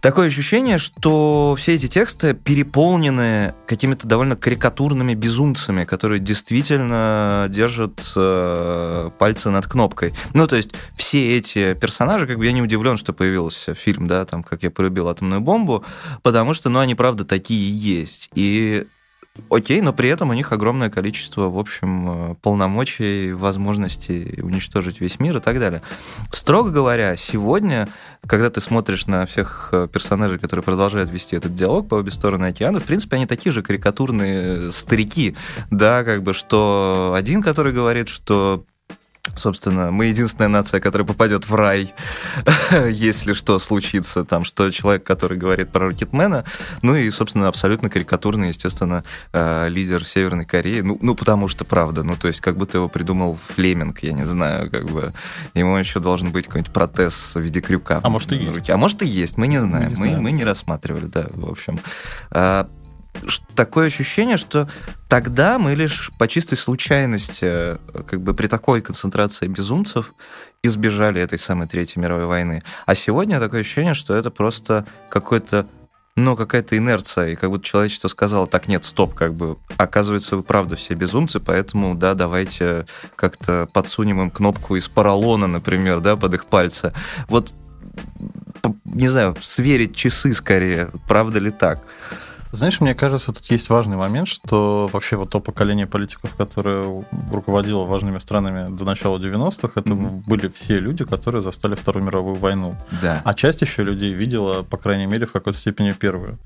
Такое 0.02 0.28
ощущение, 0.28 0.78
что 0.78 1.56
все 1.58 1.76
эти 1.76 1.88
тексты 1.88 2.34
переполнены 2.34 3.54
какими-то 3.68 4.08
довольно 4.08 4.36
карикатурными 4.36 5.14
безумцами, 5.14 5.84
которые 5.84 6.20
действительно 6.20 7.48
держат 7.50 8.02
э, 8.16 9.10
пальцы 9.18 9.50
над 9.50 9.68
кнопкой. 9.68 10.14
Ну, 10.34 10.48
то 10.48 10.56
есть 10.56 10.72
все 10.96 11.38
эти 11.38 11.74
персонажи, 11.74 12.28
как 12.28 12.38
бы 12.38 12.46
я 12.46 12.52
не 12.52 12.62
удивлен, 12.62 12.98
что 12.98 13.14
появился 13.14 13.74
фильм, 13.74 14.08
да, 14.08 14.26
там, 14.26 14.44
как 14.44 14.64
я 14.64 14.72
полюбил 14.72 15.10
атомную 15.10 15.42
бомбу, 15.42 15.84
потому 16.24 16.54
что, 16.54 16.70
ну, 16.70 16.80
они 16.80 16.96
правда 16.96 17.26
такие 17.26 17.70
есть. 17.78 18.30
И 18.36 18.88
Окей, 19.50 19.82
но 19.82 19.94
при 19.94 20.10
этом 20.10 20.30
у 20.30 20.34
них 20.34 20.52
огромное 20.52 20.90
количество, 20.90 21.50
в 21.50 21.58
общем, 21.58 22.32
э, 22.32 22.36
полномочий, 22.42 23.34
возможностей 23.34 24.40
уничтожить 24.42 25.02
весь 25.02 25.20
мир 25.20 25.38
и 25.38 25.40
так 25.40 25.60
далее. 25.60 25.82
Строго 26.32 26.72
говоря, 26.72 27.16
сегодня, 27.16 27.90
когда 28.26 28.50
ты 28.50 28.62
смотришь 28.62 29.08
на 29.08 29.26
всех 29.26 29.70
э, 29.72 29.88
персонажей, 29.92 30.40
которые 30.40 30.64
продолжают 30.64 31.10
вести 31.10 31.36
этот 31.36 31.54
диалог 31.54 31.88
по 31.88 31.96
обе 31.96 32.12
стороны 32.12 32.46
океана, 32.46 32.80
в 32.80 32.84
принципе, 32.84 33.16
они 33.16 33.26
такие 33.26 33.52
же 33.52 33.62
карикатурные 33.62 34.72
старики, 34.72 35.36
да, 35.72 36.04
как 36.04 36.24
бы, 36.24 36.34
что 36.34 37.14
один, 37.16 37.42
который 37.42 37.74
говорит, 37.74 38.10
что 38.10 38.66
Собственно, 39.36 39.92
мы 39.92 40.06
единственная 40.06 40.50
нация, 40.50 40.80
которая 40.80 41.08
попадет 41.08 41.48
в 41.48 41.56
рай, 41.56 41.94
если 42.90 43.34
что 43.34 43.60
случится, 43.60 44.24
там, 44.24 44.44
что 44.44 44.70
человек, 44.72 45.04
который 45.04 45.38
говорит 45.38 45.72
про 45.72 45.88
Рокетмена, 45.88 46.46
ну 46.82 46.96
и, 46.96 47.10
собственно, 47.12 47.48
абсолютно 47.48 47.90
карикатурный, 47.90 48.50
естественно, 48.50 49.04
э, 49.34 49.70
лидер 49.70 50.06
Северной 50.06 50.46
Кореи, 50.46 50.82
ну, 50.82 50.98
ну, 51.02 51.16
потому 51.16 51.48
что 51.48 51.66
правда, 51.66 52.04
ну, 52.04 52.16
то 52.16 52.28
есть, 52.28 52.42
как 52.42 52.58
будто 52.58 52.78
его 52.78 52.90
придумал 52.90 53.38
Флеминг, 53.56 54.00
я 54.04 54.14
не 54.14 54.26
знаю, 54.26 54.70
как 54.70 54.90
бы, 54.90 55.14
ему 55.54 55.78
еще 55.78 56.00
должен 56.00 56.32
быть 56.32 56.46
какой-нибудь 56.46 56.74
протез 56.74 57.36
в 57.36 57.40
виде 57.40 57.62
крюка. 57.62 58.00
А 58.04 58.10
может 58.10 58.32
и 58.32 58.36
есть. 58.36 58.70
А 58.70 58.78
может 58.78 59.02
и 59.02 59.08
есть, 59.08 59.38
мы 59.38 59.48
не 59.48 59.62
знаем, 59.62 59.94
мы, 59.98 60.10
не 60.10 60.16
мы, 60.16 60.22
мы 60.22 60.32
не 60.32 60.44
рассматривали, 60.44 61.06
да, 61.06 61.28
в 61.34 61.50
общем. 61.50 61.80
Такое 63.56 63.88
ощущение, 63.88 64.38
что 64.38 64.70
тогда 65.08 65.60
мы 65.60 65.76
лишь 65.76 66.12
по 66.18 66.28
чистой 66.28 66.56
случайности, 66.56 67.46
э, 67.46 67.78
как 68.08 68.22
бы 68.22 68.34
при 68.34 68.48
такой 68.48 68.82
концентрации 68.82 69.48
безумцев, 69.48 70.14
избежали 70.64 71.22
этой 71.22 71.38
самой 71.38 71.68
Третьей 71.68 72.02
мировой 72.02 72.26
войны. 72.26 72.64
А 72.86 72.96
сегодня 72.96 73.40
такое 73.40 73.62
ощущение, 73.62 73.94
что 73.94 74.16
это 74.16 74.32
просто 74.32 74.86
какой-то 75.10 75.68
ну, 76.16 76.36
какая-то 76.36 76.78
инерция, 76.78 77.30
и 77.30 77.36
как 77.36 77.50
будто 77.50 77.64
человечество 77.64 78.08
сказало, 78.08 78.46
так, 78.46 78.68
нет, 78.68 78.84
стоп, 78.84 79.14
как 79.14 79.34
бы, 79.34 79.58
оказывается, 79.78 80.36
вы 80.36 80.44
правда 80.44 80.76
все 80.76 80.94
безумцы, 80.94 81.40
поэтому, 81.40 81.96
да, 81.96 82.14
давайте 82.14 82.86
как-то 83.16 83.70
подсунем 83.72 84.22
им 84.22 84.32
кнопку 84.32 84.76
из 84.76 84.88
поролона, 84.88 85.48
например, 85.48 86.02
да, 86.02 86.18
под 86.18 86.34
их 86.34 86.46
пальцы. 86.46 86.94
Вот, 87.28 87.54
не 88.84 89.08
знаю, 89.08 89.36
сверить 89.42 89.96
часы 89.96 90.34
скорее, 90.34 90.90
правда 91.08 91.40
ли 91.40 91.52
так? 91.52 91.82
Знаешь, 92.52 92.82
мне 92.82 92.96
кажется, 92.96 93.32
тут 93.32 93.46
есть 93.52 93.70
важный 93.70 93.96
момент, 93.96 94.28
что 94.28 94.90
вообще 94.92 95.16
вот 95.18 95.30
то 95.30 95.40
поколение 95.40 95.86
политиков, 95.86 96.34
которое 96.36 97.06
руководило 97.32 97.86
важными 97.86 98.18
странами 98.18 98.76
до 98.76 98.86
начала 98.86 99.20
90-х, 99.20 99.70
это 99.76 99.90
mm-hmm. 99.90 100.24
были 100.26 100.48
все 100.48 100.80
люди, 100.80 101.06
которые 101.06 101.42
застали 101.44 101.76
Вторую 101.76 102.06
мировую 102.06 102.36
войну. 102.36 102.76
Да. 103.02 103.22
А 103.24 103.34
часть 103.34 103.62
еще 103.62 103.84
людей 103.84 104.14
видела, 104.14 104.64
по 104.64 104.78
крайней 104.78 105.06
мере, 105.06 105.26
в 105.26 105.32
какой-то 105.32 105.60
степени 105.60 105.92
первую. 105.92 106.40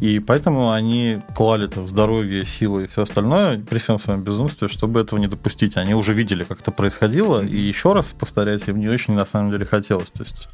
И 0.00 0.18
поэтому 0.18 0.72
они 0.72 1.22
клали 1.36 1.66
в 1.66 1.88
здоровье, 1.88 2.44
силы 2.44 2.84
и 2.84 2.86
все 2.88 3.02
остальное 3.02 3.58
при 3.58 3.78
всем 3.78 4.00
своем 4.00 4.22
безумстве, 4.22 4.68
чтобы 4.68 5.00
этого 5.00 5.20
не 5.20 5.28
допустить. 5.28 5.76
Они 5.76 5.94
уже 5.94 6.14
видели, 6.14 6.44
как 6.44 6.60
это 6.60 6.72
происходило, 6.72 7.44
и 7.44 7.56
еще 7.56 7.92
раз 7.92 8.12
повторять 8.12 8.66
им 8.68 8.80
не 8.80 8.88
очень 8.88 9.14
на 9.14 9.24
самом 9.24 9.52
деле 9.52 9.64
хотелось. 9.64 10.10
То 10.10 10.24
есть 10.24 10.48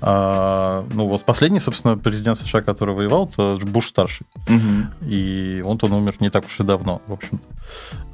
а, 0.00 0.84
ну, 0.92 1.08
вот 1.08 1.24
последний, 1.24 1.60
собственно, 1.60 1.96
президент 1.96 2.38
США, 2.38 2.62
который 2.62 2.94
воевал, 2.94 3.26
это 3.26 3.58
Буш 3.64 3.88
старший. 3.88 4.26
Угу. 4.48 5.06
И 5.08 5.62
он-то 5.64 5.86
умер 5.86 6.16
не 6.20 6.30
так 6.30 6.46
уж 6.46 6.60
и 6.60 6.64
давно, 6.64 7.02
в 7.06 7.12
общем-то. 7.12 7.46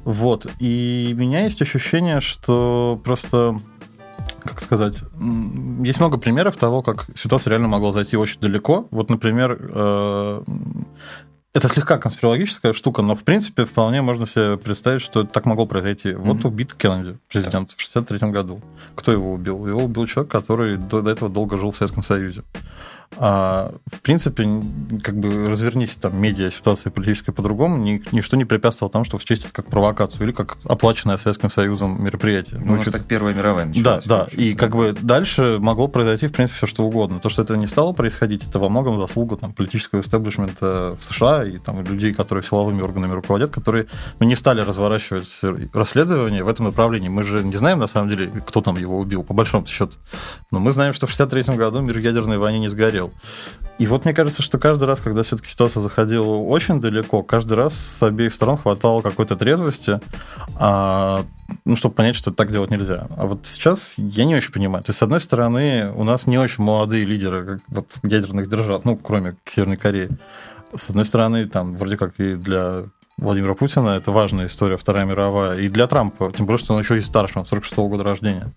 Вот. 0.03 0.47
И 0.59 1.11
у 1.13 1.17
меня 1.17 1.43
есть 1.43 1.61
ощущение, 1.61 2.19
что 2.21 2.99
просто 3.03 3.59
как 4.43 4.61
сказать, 4.61 4.99
есть 5.83 5.99
много 5.99 6.17
примеров 6.17 6.55
того, 6.55 6.81
как 6.81 7.07
ситуация 7.15 7.51
реально 7.51 7.67
могла 7.67 7.91
зайти 7.91 8.15
очень 8.15 8.39
далеко. 8.39 8.87
Вот, 8.91 9.09
например, 9.09 9.57
э, 9.59 10.43
это 11.57 11.67
слегка 11.67 11.97
конспирологическая 11.97 12.71
штука, 12.73 13.01
но 13.01 13.15
в 13.15 13.23
принципе 13.23 13.65
вполне 13.65 14.01
можно 14.01 14.27
себе 14.27 14.57
представить, 14.57 15.01
что 15.01 15.23
так 15.23 15.45
могло 15.45 15.65
произойти. 15.65 16.09
Mm-hmm. 16.09 16.21
Вот 16.21 16.45
убит 16.45 16.73
Кеннеди, 16.75 17.17
президент, 17.27 17.71
в 17.75 17.81
63 17.81 18.29
году. 18.29 18.61
Кто 18.95 19.11
его 19.11 19.33
убил? 19.33 19.65
Его 19.65 19.83
убил 19.83 20.05
человек, 20.05 20.31
который 20.31 20.77
до, 20.77 21.01
до 21.01 21.11
этого 21.11 21.29
долго 21.31 21.57
жил 21.57 21.71
в 21.71 21.77
Советском 21.77 22.03
Союзе. 22.03 22.43
А, 23.15 23.73
в 23.91 24.01
принципе, 24.01 24.47
как 25.01 25.17
бы 25.17 25.49
развернись 25.49 25.95
там 25.95 26.19
медиа 26.21 26.51
ситуация 26.51 26.91
политическая 26.91 27.31
по-другому, 27.31 27.77
ни, 27.77 28.01
ничто 28.11 28.37
не 28.37 28.45
препятствовало 28.45 28.91
тому, 28.91 29.05
что 29.05 29.17
счесть 29.19 29.45
это 29.45 29.53
как 29.53 29.67
провокацию 29.67 30.23
или 30.23 30.31
как 30.31 30.57
оплаченное 30.65 31.17
Советским 31.17 31.49
Союзом 31.49 32.03
мероприятие. 32.03 32.59
Ну, 32.63 32.75
ну 32.75 32.83
так 32.83 33.05
Первая 33.05 33.33
мировая 33.33 33.65
началась. 33.65 34.05
Да, 34.05 34.25
да. 34.25 34.27
И 34.33 34.53
как 34.53 34.75
бы 34.75 34.93
дальше 34.93 35.57
могло 35.59 35.87
произойти, 35.87 36.27
в 36.27 36.31
принципе, 36.31 36.57
все 36.57 36.67
что 36.67 36.83
угодно. 36.83 37.19
То, 37.19 37.29
что 37.29 37.41
это 37.41 37.57
не 37.57 37.67
стало 37.67 37.93
происходить, 37.93 38.47
это 38.47 38.59
во 38.59 38.69
многом 38.69 38.99
заслуга 38.99 39.37
там, 39.37 39.53
политического 39.53 40.01
истеблишмента 40.01 40.97
в 40.99 41.03
США 41.03 41.45
и 41.45 41.57
там, 41.57 41.81
людей, 41.83 42.13
которые 42.13 42.43
силовыми 42.43 42.81
органами 42.81 43.13
руководят, 43.13 43.49
которые 43.49 43.87
ну, 44.19 44.27
не 44.27 44.35
стали 44.35 44.61
разворачивать 44.61 45.41
расследование 45.73 46.43
в 46.43 46.47
этом 46.47 46.65
направлении. 46.65 47.09
Мы 47.09 47.23
же 47.23 47.43
не 47.43 47.55
знаем, 47.55 47.79
на 47.79 47.87
самом 47.87 48.09
деле, 48.09 48.29
кто 48.45 48.61
там 48.61 48.77
его 48.77 48.99
убил, 48.99 49.23
по 49.23 49.33
большому 49.33 49.65
счету. 49.65 49.93
Но 50.51 50.59
мы 50.59 50.71
знаем, 50.71 50.93
что 50.93 51.07
в 51.07 51.09
63 51.09 51.55
году 51.55 51.79
мир 51.81 51.97
ядерной 51.97 52.37
войне 52.37 52.59
не 52.59 52.67
сгорел 52.67 52.96
смотрел. 52.97 53.11
И 53.77 53.85
вот 53.85 54.05
мне 54.05 54.13
кажется, 54.15 54.41
что 54.41 54.57
каждый 54.57 54.85
раз, 54.85 54.99
когда 54.99 55.21
все-таки 55.21 55.51
ситуация 55.51 55.81
заходила 55.81 56.33
очень 56.33 56.81
далеко, 56.81 57.21
каждый 57.21 57.53
раз 57.53 57.75
с 57.75 58.01
обеих 58.01 58.33
сторон 58.33 58.57
хватало 58.57 59.01
какой-то 59.01 59.35
трезвости, 59.35 59.99
а, 60.55 61.25
ну, 61.63 61.75
чтобы 61.75 61.93
понять, 61.93 62.15
что 62.15 62.31
так 62.31 62.51
делать 62.51 62.71
нельзя. 62.71 63.07
А 63.15 63.27
вот 63.27 63.45
сейчас 63.45 63.93
я 63.97 64.25
не 64.25 64.35
очень 64.35 64.51
понимаю. 64.51 64.83
То 64.83 64.89
есть, 64.89 64.97
с 64.97 65.03
одной 65.03 65.21
стороны, 65.21 65.91
у 65.95 66.03
нас 66.03 66.25
не 66.25 66.39
очень 66.39 66.63
молодые 66.63 67.05
лидеры 67.05 67.61
вот, 67.67 67.99
ядерных 68.01 68.49
держав, 68.49 68.83
ну, 68.83 68.97
кроме 68.97 69.35
Северной 69.45 69.77
Кореи. 69.77 70.09
С 70.75 70.89
одной 70.89 71.05
стороны, 71.05 71.45
там, 71.45 71.75
вроде 71.75 71.97
как 71.97 72.19
и 72.19 72.33
для 72.33 72.85
Владимира 73.17 73.55
Путина. 73.55 73.89
Это 73.89 74.11
важная 74.11 74.45
история, 74.45 74.77
Вторая 74.77 75.05
мировая. 75.05 75.59
И 75.59 75.69
для 75.69 75.87
Трампа, 75.87 76.31
тем 76.35 76.45
более, 76.45 76.59
что 76.59 76.75
он 76.75 76.81
еще 76.81 76.97
и 76.97 77.01
старше, 77.01 77.39
он 77.39 77.45
46-го 77.45 77.87
года 77.87 78.03
рождения. 78.03 78.53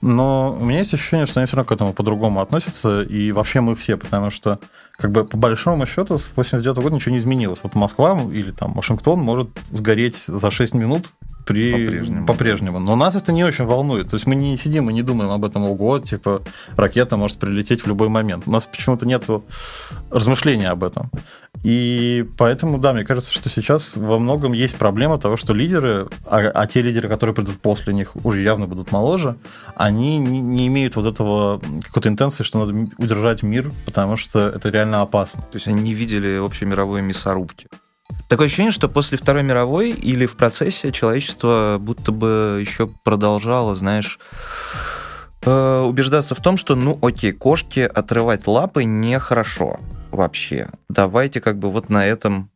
Но 0.00 0.56
у 0.58 0.64
меня 0.64 0.78
есть 0.78 0.94
ощущение, 0.94 1.26
что 1.26 1.40
они 1.40 1.46
все 1.46 1.56
равно 1.56 1.68
к 1.68 1.72
этому 1.72 1.92
по-другому 1.92 2.40
относятся, 2.40 3.02
и 3.02 3.32
вообще 3.32 3.60
мы 3.60 3.74
все, 3.74 3.96
потому 3.96 4.30
что 4.30 4.60
как 4.96 5.10
бы 5.10 5.24
по 5.24 5.36
большому 5.36 5.86
счету 5.86 6.18
с 6.18 6.32
89 6.36 6.78
-го 6.78 6.82
года 6.82 6.94
ничего 6.94 7.12
не 7.12 7.18
изменилось. 7.18 7.60
Вот 7.62 7.74
Москва 7.74 8.20
или 8.32 8.52
там 8.52 8.72
Вашингтон 8.74 9.18
может 9.20 9.48
сгореть 9.70 10.24
за 10.26 10.50
6 10.50 10.74
минут 10.74 11.12
при... 11.48 11.72
по-прежнему. 11.72 12.26
по-прежнему. 12.26 12.78
Но 12.78 12.94
нас 12.94 13.14
это 13.14 13.32
не 13.32 13.42
очень 13.42 13.64
волнует. 13.64 14.10
То 14.10 14.16
есть 14.16 14.26
мы 14.26 14.34
не 14.34 14.56
сидим 14.58 14.90
и 14.90 14.92
не 14.92 15.02
думаем 15.02 15.30
об 15.30 15.44
этом, 15.44 15.64
ого, 15.64 15.98
типа 15.98 16.42
ракета 16.76 17.16
может 17.16 17.38
прилететь 17.38 17.82
в 17.82 17.86
любой 17.86 18.08
момент. 18.08 18.44
У 18.46 18.50
нас 18.50 18.66
почему-то 18.66 19.06
нет 19.06 19.24
размышления 20.10 20.68
об 20.68 20.84
этом. 20.84 21.10
И 21.64 22.26
поэтому, 22.36 22.78
да, 22.78 22.92
мне 22.92 23.04
кажется, 23.04 23.32
что 23.32 23.48
сейчас 23.48 23.96
во 23.96 24.18
многом 24.18 24.52
есть 24.52 24.76
проблема 24.76 25.18
того, 25.18 25.36
что 25.36 25.54
лидеры, 25.54 26.08
а, 26.26 26.38
а 26.54 26.66
те 26.66 26.82
лидеры, 26.82 27.08
которые 27.08 27.34
придут 27.34 27.58
после 27.60 27.94
них, 27.94 28.14
уже 28.24 28.42
явно 28.42 28.66
будут 28.66 28.92
моложе, 28.92 29.36
они 29.74 30.18
не, 30.18 30.40
не 30.40 30.66
имеют 30.66 30.96
вот 30.96 31.06
этого 31.06 31.60
какой-то 31.82 32.10
интенции, 32.10 32.44
что 32.44 32.66
надо 32.66 32.90
удержать 32.98 33.42
мир, 33.42 33.72
потому 33.86 34.18
что 34.18 34.48
это 34.48 34.68
реально 34.68 35.00
опасно. 35.00 35.42
То 35.42 35.56
есть 35.56 35.66
они 35.66 35.80
не 35.80 35.94
видели 35.94 36.36
общей 36.36 36.66
мировой 36.66 37.00
мясорубки. 37.00 37.68
Такое 38.28 38.46
ощущение, 38.46 38.72
что 38.72 38.90
после 38.90 39.16
Второй 39.16 39.42
мировой 39.42 39.90
или 39.90 40.26
в 40.26 40.36
процессе 40.36 40.92
человечество 40.92 41.78
будто 41.80 42.12
бы 42.12 42.58
еще 42.60 42.86
продолжало, 42.86 43.74
знаешь, 43.74 44.18
э, 45.42 45.80
убеждаться 45.80 46.34
в 46.34 46.42
том, 46.42 46.58
что, 46.58 46.74
ну, 46.74 46.98
окей, 47.00 47.32
кошки 47.32 47.80
отрывать 47.80 48.46
лапы 48.46 48.84
нехорошо 48.84 49.80
вообще. 50.10 50.68
Давайте 50.90 51.40
как 51.40 51.58
бы 51.58 51.70
вот 51.70 51.88
на 51.88 52.06
этом 52.06 52.50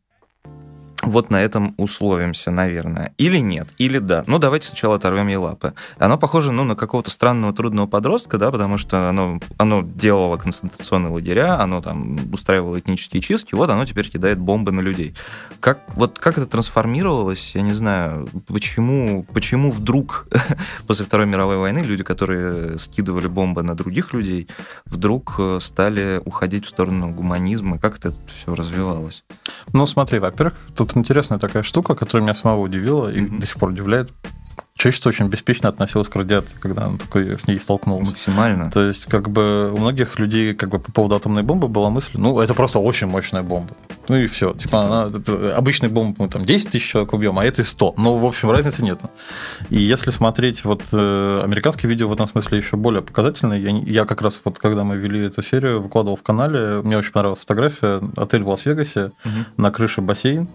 вот 1.02 1.30
на 1.30 1.42
этом 1.42 1.75
условимся, 1.78 2.50
наверное. 2.50 3.12
Или 3.18 3.38
нет, 3.38 3.68
или 3.78 3.99
да. 3.99 4.25
Ну, 4.26 4.38
давайте 4.38 4.68
сначала 4.68 4.97
оторвем 4.97 5.28
ей 5.28 5.37
лапы. 5.37 5.75
Оно 5.99 6.16
похоже, 6.16 6.52
ну, 6.52 6.64
на 6.64 6.76
какого-то 6.76 7.11
странного 7.11 7.52
трудного 7.52 7.87
подростка, 7.87 8.38
да, 8.38 8.50
потому 8.50 8.78
что 8.78 9.09
оно, 9.09 9.40
оно 9.59 9.82
делало 9.82 10.37
концентрационные 10.37 11.12
лагеря, 11.12 11.61
оно 11.61 11.82
там 11.82 12.32
устраивало 12.32 12.78
этнические 12.78 13.21
чистки, 13.21 13.54
вот 13.54 13.68
оно 13.71 13.85
теперь 13.85 14.09
кидает 14.09 14.38
бомбы 14.38 14.73
на 14.73 14.80
людей. 14.80 15.14
Как, 15.61 15.80
вот 15.97 16.18
как 16.18 16.38
это 16.38 16.47
трансформировалось, 16.47 17.54
я 17.54 17.62
не 17.62 17.73
знаю, 17.73 18.28
почему, 18.47 19.25
почему 19.35 19.71
вдруг 19.71 20.28
после 20.87 21.04
Второй 21.04 21.26
мировой 21.26 21.56
войны 21.56 21.80
люди, 21.80 22.04
которые 22.04 22.78
скидывали 22.78 23.26
бомбы 23.26 23.62
на 23.62 23.75
других 23.75 24.12
людей, 24.12 24.49
вдруг 24.85 25.35
э, 25.38 25.59
стали 25.61 26.21
уходить 26.25 26.64
в 26.64 26.68
сторону 26.68 27.11
гуманизма, 27.11 27.78
как 27.78 27.99
это 27.99 28.12
все 28.26 28.54
развивалось? 28.54 29.25
Ну, 29.73 29.87
смотри, 29.87 30.18
во-первых, 30.18 30.54
тут 30.76 30.91
интересная 30.96 31.38
такая 31.38 31.62
штука, 31.62 31.94
которая 31.94 32.22
меня 32.22 32.34
самого 32.34 32.61
удивила 32.61 33.12
и 33.12 33.20
mm-hmm. 33.20 33.38
до 33.38 33.46
сих 33.46 33.56
пор 33.56 33.70
удивляет 33.70 34.12
человечество 34.75 35.11
очень 35.11 35.28
беспечно 35.28 35.68
относилось 35.68 36.08
к 36.08 36.16
радиации, 36.16 36.56
когда 36.58 36.88
он 36.88 36.99
такой 36.99 37.38
с 37.38 37.46
ней 37.46 37.58
столкнулся. 37.61 38.11
Максимально. 38.11 38.70
То 38.70 38.82
есть, 38.82 39.06
как 39.06 39.30
бы 39.30 39.70
у 39.72 39.76
многих 39.76 40.18
людей, 40.18 40.54
как 40.54 40.70
бы 40.70 40.78
по 40.78 40.90
поводу 40.90 41.14
атомной 41.14 41.42
бомбы 41.42 41.68
была 41.68 41.90
мысль, 41.90 42.12
ну, 42.14 42.40
это 42.40 42.54
просто 42.54 42.78
очень 42.78 43.06
мощная 43.06 43.42
бомба. 43.42 43.75
Ну 44.08 44.16
и 44.16 44.26
все. 44.26 44.52
Типа, 44.52 44.62
типа... 44.62 44.80
она, 44.84 45.16
это, 45.16 45.56
обычной 45.56 45.88
бомбы 45.88 46.16
мы 46.18 46.28
там 46.28 46.44
10 46.44 46.70
тысяч 46.70 46.88
человек 46.88 47.12
убьем, 47.12 47.38
а 47.38 47.44
это 47.44 47.62
100. 47.62 47.94
Ну, 47.96 48.16
в 48.16 48.25
общем, 48.25 48.50
разницы 48.50 48.82
нет. 48.82 49.00
И 49.70 49.78
если 49.78 50.11
смотреть, 50.11 50.64
вот 50.64 50.82
э, 50.90 51.40
американские 51.44 51.88
видео 51.88 52.08
в 52.08 52.12
этом 52.12 52.28
смысле 52.28 52.58
еще 52.58 52.76
более 52.76 53.02
показательные. 53.02 53.62
Я, 53.62 53.70
я 53.70 54.04
как 54.04 54.22
раз 54.22 54.40
вот, 54.42 54.58
когда 54.58 54.84
мы 54.84 54.96
вели 54.96 55.20
эту 55.20 55.42
серию, 55.42 55.80
выкладывал 55.80 56.16
в 56.16 56.22
канале, 56.22 56.80
мне 56.82 56.99
очень 56.99 57.12
понравилась 57.12 57.40
фотография, 57.40 58.00
отель 58.16 58.42
в 58.42 58.49
Лас-Вегасе, 58.49 59.12
угу. 59.25 59.30
на 59.56 59.70
крыше 59.70 60.00
бассейн, 60.00 60.49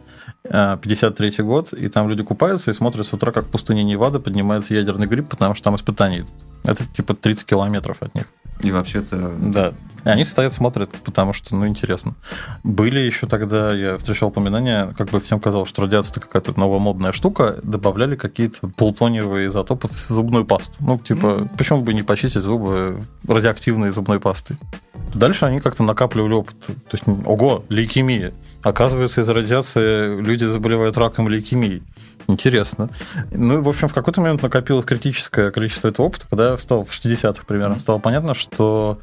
53 0.50 1.34
э, 1.38 1.44
год, 1.44 1.74
и 1.74 1.88
там 1.88 2.10
люди 2.10 2.24
купаются 2.24 2.72
и 2.72 2.74
смотрят 2.74 3.08
с 3.08 3.14
утра, 3.14 3.32
как 3.32 3.46
в 3.46 3.50
пустыне 3.50 3.84
Невада 3.84 4.20
поднимается 4.20 4.74
ядерный 4.74 5.08
гриб, 5.08 5.30
потому 5.30 5.56
что 5.56 5.64
там 5.66 5.76
испытания. 5.76 6.26
Это 6.64 6.86
типа 6.86 7.14
30 7.14 7.46
километров 7.46 7.98
от 8.02 8.14
них. 8.16 8.26
И 8.62 8.72
вообще-то... 8.72 9.34
Да. 9.40 9.74
И 10.06 10.10
они 10.10 10.26
стоят, 10.26 10.54
смотрят, 10.54 10.90
потому 11.04 11.34
что, 11.34 11.56
ну, 11.56 11.68
интересно. 11.68 12.16
Были 12.64 13.00
еще 13.00 13.28
тогда, 13.28 13.74
я 13.74 13.98
встречал 13.98 14.30
упоминания, 14.30 14.94
как 14.98 15.10
бы 15.10 15.20
всем 15.20 15.40
казалось, 15.40 15.70
что 15.70 15.82
радиация 15.82 16.12
это 16.12 16.22
какая-то 16.22 16.58
новомодная 16.58 17.12
штука, 17.12 17.58
добавляли 17.62 18.16
какие-то 18.16 18.70
плутониевые 18.70 19.50
изотопы 19.50 19.90
в 19.90 20.00
зубную 20.00 20.46
пасту. 20.46 20.74
Ну, 20.80 20.98
типа, 20.98 21.26
mm-hmm. 21.26 21.58
почему 21.58 21.82
бы 21.82 21.94
не 21.94 22.04
почистить 22.04 22.42
зубы 22.42 23.04
радиоактивной 23.28 23.92
зубной 23.92 24.20
пастой? 24.20 24.58
Дальше 25.14 25.46
они 25.46 25.60
как-то 25.60 25.84
накапливали 25.84 26.34
опыт. 26.34 26.56
То 26.66 26.74
есть, 26.94 27.04
ого, 27.08 27.64
лейкемия. 27.70 28.34
Оказывается, 28.64 29.22
из 29.22 29.30
радиации 29.30 30.20
люди 30.20 30.46
заболевают 30.46 30.98
раком 30.98 31.30
лейкемией. 31.30 31.84
Интересно. 32.28 32.90
Ну, 33.32 33.62
в 33.62 33.70
общем, 33.70 33.88
в 33.88 33.94
какой-то 33.94 34.20
момент 34.20 34.42
накопилось 34.42 34.86
критическое 34.86 35.52
количество 35.52 35.88
этого 35.88 36.08
опыта, 36.08 36.28
когда 36.30 36.58
стало 36.58 36.84
в 36.84 36.92
60-х 36.92 37.44
примерно, 37.48 37.80
стало 37.80 38.00
понятно, 38.00 38.34
что 38.34 39.00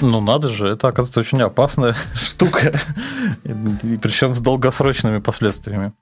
ну, 0.00 0.20
надо 0.20 0.48
же, 0.48 0.68
это, 0.68 0.88
оказывается, 0.88 1.20
очень 1.20 1.40
опасная 1.42 1.94
штука, 2.14 2.74
и 3.44 3.98
причем 3.98 4.34
с 4.34 4.40
долгосрочными 4.40 5.18
последствиями. 5.18 5.92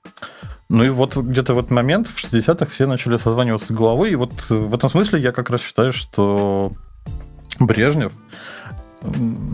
Ну 0.69 0.83
и 0.83 0.89
вот 0.89 1.15
где-то 1.17 1.53
в 1.53 1.59
этот 1.59 1.71
момент, 1.71 2.07
в 2.07 2.15
60-х, 2.15 2.65
все 2.65 2.87
начали 2.87 3.17
созваниваться 3.17 3.67
с 3.67 3.71
головой, 3.71 4.11
и 4.11 4.15
вот 4.15 4.31
в 4.49 4.73
этом 4.73 4.89
смысле 4.89 5.21
я 5.21 5.31
как 5.31 5.51
раз 5.51 5.61
считаю, 5.61 5.93
что 5.93 6.71
Брежнев 7.59 8.11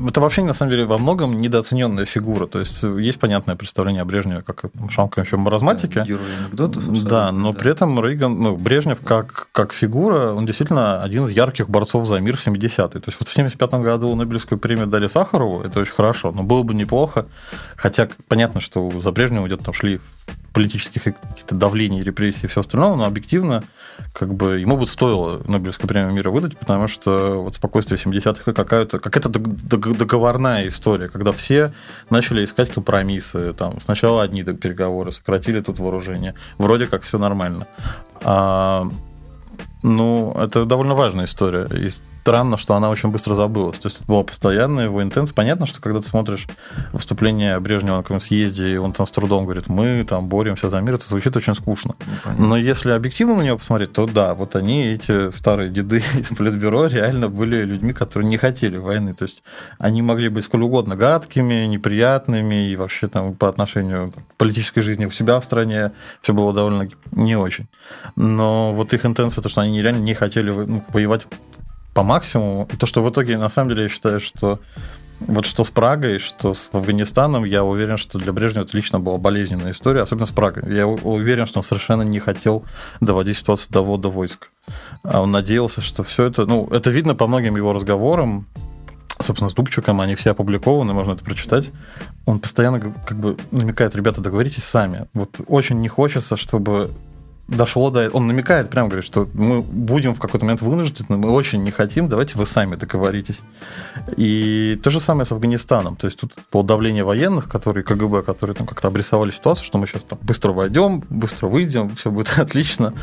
Это 0.08 0.22
вообще, 0.22 0.44
на 0.44 0.53
самом 0.53 0.72
деле, 0.72 0.86
во 0.86 0.98
многом 0.98 1.41
недооцененная 1.41 2.06
фигура. 2.06 2.46
То 2.46 2.60
есть 2.60 2.84
есть 2.84 3.20
понятное 3.20 3.56
представление 3.56 4.03
о 4.03 4.06
Брежневе 4.06 4.41
как 4.41 4.65
шамкающем 4.89 5.39
маразматике. 5.39 6.03
Герой 6.06 6.25
анекдотов. 6.39 7.03
Да, 7.03 7.32
но 7.32 7.51
да. 7.51 7.60
при 7.60 7.72
этом 7.72 8.03
Рейган, 8.03 8.39
ну, 8.39 8.58
Брежнев 8.58 9.00
как, 9.03 9.50
как 9.51 9.74
фигура, 9.74 10.34
он 10.34 10.46
действительно 10.46 11.01
один 11.01 11.25
из 11.25 11.32
ярких 11.32 11.70
борцов 11.70 12.08
за 12.08 12.20
мир 12.20 12.38
в 12.38 12.46
70-е. 12.46 12.88
То 12.88 13.01
есть 13.08 13.20
вот 13.20 13.27
в 13.27 13.34
75 13.34 13.74
году 13.75 14.15
Нобелевскую 14.15 14.60
премию 14.60 14.88
дали 14.88 15.08
Сахарову, 15.08 15.62
это 15.62 15.79
очень 15.79 15.94
хорошо, 15.94 16.32
но 16.32 16.44
было 16.44 16.63
бы 16.63 16.74
неплохо. 16.74 17.25
Хотя 17.75 18.08
понятно, 18.27 18.62
что 18.62 19.01
за 19.01 19.12
Брежнева 19.12 19.48
идет 19.48 19.63
там 19.63 19.74
шли 19.74 20.00
политических 20.53 21.03
каких-то 21.03 21.56
давлений, 21.56 22.03
репрессий 22.03 22.46
и 22.46 22.48
все 22.48 22.62
остальное, 22.62 22.96
но 22.96 23.06
объективно 23.06 23.63
как 24.13 24.34
бы 24.34 24.60
ему 24.60 24.77
бы 24.77 24.88
стоило 24.88 25.41
Нобелевскую 25.46 25.88
премию 25.88 26.13
мира 26.13 26.29
выдать, 26.29 26.58
потому 26.58 26.88
что 26.88 27.44
вот 27.44 27.56
спокойствие 27.56 28.00
70-х 28.00 28.51
и 28.51 28.53
какая-то 28.53 29.00
какая-то 29.00 29.29
договорная 29.29 30.68
история, 30.68 31.10
когда 31.10 31.32
все 31.32 31.74
начали 32.10 32.46
искать 32.46 32.72
компромиссы, 32.72 33.53
там 33.53 33.79
сначала 33.79 34.24
одни 34.24 34.44
переговоры, 34.44 35.12
сократили 35.12 35.60
тут 35.60 35.79
вооружение, 35.79 36.36
вроде 36.58 36.88
как 36.88 37.03
все 37.03 37.18
нормально. 37.18 37.68
А, 38.24 38.89
ну, 39.84 40.34
это 40.34 40.65
довольно 40.65 40.96
важная 40.96 41.25
история. 41.25 41.68
Странно, 42.30 42.58
что 42.58 42.76
она 42.76 42.92
очень 42.92 43.10
быстро 43.10 43.34
забылась. 43.34 43.80
То 43.80 43.88
есть 43.88 43.98
это 43.98 44.06
была 44.06 44.24
постоянная 44.24 44.84
его 44.84 45.02
интенс. 45.02 45.32
Понятно, 45.32 45.66
что 45.66 45.82
когда 45.82 46.00
ты 46.00 46.06
смотришь 46.06 46.46
выступление 46.94 47.60
Брежнева 47.60 47.98
на 47.98 48.02
каком 48.04 48.20
съезде, 48.20 48.68
и 48.68 48.78
он 48.78 48.94
там 48.94 49.08
с 49.08 49.12
трудом 49.12 49.46
говорит, 49.46 49.68
мы 49.68 50.06
там 50.08 50.28
боремся 50.28 50.70
за 50.70 50.80
мир, 50.80 50.94
это 50.94 51.06
звучит 51.06 51.36
очень 51.36 51.56
скучно. 51.56 51.96
Ну, 52.38 52.50
Но 52.50 52.58
если 52.58 52.92
объективно 52.92 53.38
на 53.38 53.42
него 53.42 53.58
посмотреть, 53.58 53.94
то 53.94 54.06
да, 54.06 54.36
вот 54.36 54.56
они, 54.56 54.86
эти 54.86 55.32
старые 55.32 55.72
деды 55.72 56.04
из 56.20 56.28
Политбюро, 56.28 56.86
реально 56.86 57.30
были 57.30 57.66
людьми, 57.66 57.94
которые 57.94 58.30
не 58.30 58.38
хотели 58.38 58.78
войны. 58.78 59.16
То 59.16 59.24
есть 59.24 59.42
они 59.80 60.04
могли 60.04 60.30
быть 60.30 60.46
сколь 60.46 60.62
угодно 60.62 60.96
гадкими, 60.96 61.66
неприятными, 61.66 62.70
и 62.70 62.76
вообще 62.76 63.08
там 63.08 63.34
по 63.34 63.50
отношению 63.50 64.12
к 64.12 64.36
политической 64.38 64.82
жизни 64.82 65.06
у 65.06 65.12
себя 65.12 65.40
в 65.40 65.44
стране 65.44 65.94
все 66.22 66.32
было 66.32 66.54
довольно 66.54 66.88
не 67.12 67.36
очень. 67.36 67.68
Но 68.16 68.72
вот 68.76 68.94
их 68.94 69.04
интенция, 69.04 69.42
то, 69.42 69.50
что 69.50 69.62
они 69.62 69.82
реально 69.82 70.04
не 70.04 70.14
хотели 70.14 70.52
ну, 70.52 70.84
воевать 70.94 71.26
по 72.00 72.03
максимуму. 72.03 72.65
И 72.72 72.77
то, 72.77 72.86
что 72.86 73.03
в 73.03 73.10
итоге, 73.10 73.38
на 73.38 73.50
самом 73.50 73.72
деле, 73.72 73.84
я 73.84 73.89
считаю, 73.89 74.22
что 74.22 74.62
вот 75.20 75.46
что 75.46 75.65
с 75.65 75.70
Прагой, 75.70 76.20
что 76.20 76.53
с 76.53 76.70
Афганистаном, 76.72 77.44
я 77.44 77.65
уверен, 77.65 77.98
что 77.98 78.18
для 78.18 78.32
Брежнева 78.32 78.63
это 78.63 78.77
лично 78.77 79.01
была 79.01 79.18
болезненная 79.18 79.74
история, 79.74 80.03
особенно 80.03 80.25
с 80.25 80.32
Прагой. 80.32 80.74
Я 80.74 80.88
уверен, 80.88 81.46
что 81.46 81.60
он 81.60 81.63
совершенно 81.63 82.03
не 82.03 82.20
хотел 82.20 82.63
доводить 83.01 83.36
ситуацию 83.36 83.74
до 83.74 83.82
ввода 83.82 84.08
войск. 84.08 84.50
А 85.03 85.22
он 85.22 85.32
надеялся, 85.32 85.82
что 85.82 86.03
все 86.03 86.24
это... 86.24 86.46
Ну, 86.46 86.70
это 86.72 86.89
видно 86.89 87.15
по 87.15 87.27
многим 87.27 87.58
его 87.58 87.74
разговорам, 87.74 88.48
собственно, 89.20 89.50
с 89.50 89.53
Дубчуком, 89.53 90.00
они 90.00 90.15
все 90.15 90.32
опубликованы, 90.32 90.94
можно 90.94 91.12
это 91.12 91.25
прочитать. 91.25 91.70
Он 92.25 92.39
постоянно 92.39 92.79
как 92.79 93.18
бы 93.18 93.36
намекает, 93.51 93.94
ребята, 93.94 94.22
договоритесь 94.22 94.63
сами. 94.63 95.08
Вот 95.13 95.41
очень 95.48 95.82
не 95.82 95.89
хочется, 95.89 96.38
чтобы 96.38 96.91
дошло 97.50 97.89
до... 97.89 98.10
Он 98.10 98.27
намекает, 98.27 98.70
прямо 98.70 98.89
говорит, 98.89 99.06
что 99.06 99.27
мы 99.34 99.62
будем 99.62 100.13
в 100.13 100.20
какой-то 100.20 100.46
момент 100.46 100.62
вынуждены, 100.62 101.18
мы 101.18 101.32
очень 101.32 101.63
не 101.63 101.72
хотим, 101.72 102.08
давайте 102.08 102.38
вы 102.38 102.46
сами 102.46 102.75
договоритесь. 102.75 103.39
И 104.18 104.79
то 104.84 104.89
же 104.89 105.00
самое 105.00 105.25
с 105.25 105.32
Афганистаном. 105.32 105.96
То 105.96 106.06
есть 106.06 106.20
тут 106.20 106.34
по 106.51 106.63
давлению 106.63 107.06
военных, 107.06 107.50
которые 107.50 107.84
КГБ, 107.84 108.24
которые 108.24 108.56
там 108.56 108.68
как-то 108.68 108.88
обрисовали 108.88 109.32
ситуацию, 109.32 109.65
что 109.65 109.77
мы 109.77 109.88
сейчас 109.88 110.03
там 110.03 110.20
быстро 110.22 110.51
войдем, 110.51 111.03
быстро 111.10 111.48
выйдем, 111.48 111.96
все 111.96 112.12
будет 112.12 112.38
отлично. 112.38 112.94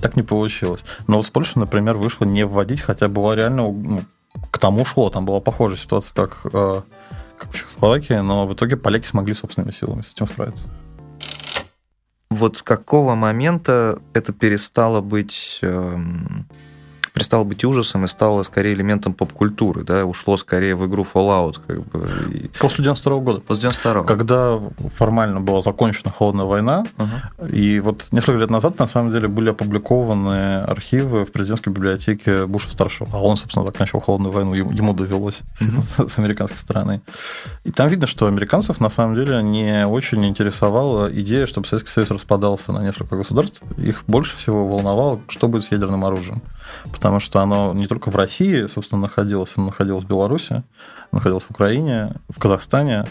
Так 0.00 0.16
не 0.16 0.22
получилось. 0.22 0.84
Но 1.06 1.22
с 1.22 1.30
Польшей, 1.30 1.60
например, 1.60 1.96
вышло 1.96 2.24
не 2.24 2.46
вводить, 2.46 2.80
хотя 2.80 3.08
была 3.08 3.34
реально 3.34 3.62
ну, 3.62 4.04
к 4.50 4.58
тому 4.58 4.84
шло. 4.84 5.10
Там 5.10 5.24
была 5.24 5.40
похожая 5.40 5.78
ситуация, 5.78 6.14
как, 6.14 6.40
э, 6.52 6.80
как 7.38 7.52
в 7.52 7.56
Чехословакии, 7.56 8.14
но 8.14 8.46
в 8.46 8.54
итоге 8.54 8.76
поляки 8.76 9.06
смогли 9.06 9.34
собственными 9.34 9.72
силами 9.72 10.02
с 10.02 10.12
этим 10.12 10.28
справиться 10.28 10.68
вот 12.36 12.56
с 12.58 12.62
какого 12.62 13.14
момента 13.14 14.00
это 14.12 14.32
перестало 14.32 15.00
быть 15.00 15.58
эм, 15.62 16.46
перестало 17.16 17.44
быть 17.44 17.64
ужасом 17.64 18.04
и 18.04 18.08
стало 18.08 18.42
скорее 18.42 18.74
элементом 18.74 19.14
поп-культуры, 19.14 19.84
да, 19.84 20.04
ушло 20.04 20.36
скорее 20.36 20.76
в 20.76 20.86
игру 20.86 21.02
Fallout. 21.02 21.58
Как 21.66 21.82
бы. 21.86 22.50
После 22.60 22.84
92 22.84 23.18
года. 23.20 23.40
После 23.40 23.62
92 23.62 24.02
Когда 24.02 24.60
формально 24.96 25.40
была 25.40 25.62
закончена 25.62 26.12
холодная 26.12 26.44
война, 26.44 26.84
uh-huh. 26.98 27.50
и 27.50 27.80
вот 27.80 28.08
несколько 28.12 28.40
лет 28.40 28.50
назад, 28.50 28.78
на 28.78 28.86
самом 28.86 29.12
деле, 29.12 29.28
были 29.28 29.48
опубликованы 29.48 30.58
архивы 30.64 31.24
в 31.24 31.32
президентской 31.32 31.70
библиотеке 31.70 32.44
Буша-старшего. 32.44 33.08
А 33.14 33.22
он, 33.22 33.38
собственно, 33.38 33.64
заканчивал 33.64 34.02
холодную 34.02 34.32
войну, 34.32 34.52
ему 34.52 34.92
довелось 34.92 35.40
uh-huh. 35.58 36.08
с 36.10 36.18
американской 36.18 36.58
стороны. 36.58 37.00
И 37.64 37.72
там 37.72 37.88
видно, 37.88 38.06
что 38.06 38.26
американцев, 38.26 38.78
на 38.78 38.90
самом 38.90 39.14
деле, 39.14 39.42
не 39.42 39.86
очень 39.86 40.22
интересовала 40.26 41.10
идея, 41.10 41.46
чтобы 41.46 41.66
Советский 41.66 41.92
Союз 41.92 42.10
распадался 42.10 42.72
на 42.72 42.80
несколько 42.80 43.16
государств. 43.16 43.62
Их 43.78 44.04
больше 44.06 44.36
всего 44.36 44.68
волновало, 44.68 45.20
что 45.28 45.48
будет 45.48 45.64
с 45.64 45.70
ядерным 45.70 46.04
оружием 46.04 46.42
потому 46.92 47.05
что 47.20 47.40
оно 47.40 47.72
не 47.74 47.86
только 47.86 48.10
в 48.10 48.16
России, 48.16 48.66
собственно, 48.66 49.02
находилось, 49.02 49.52
оно 49.56 49.66
находилось 49.66 50.04
в 50.04 50.08
Беларуси, 50.08 50.62
находилось 51.12 51.44
в 51.44 51.50
Украине, 51.50 52.14
в 52.28 52.38
Казахстане, 52.38 53.06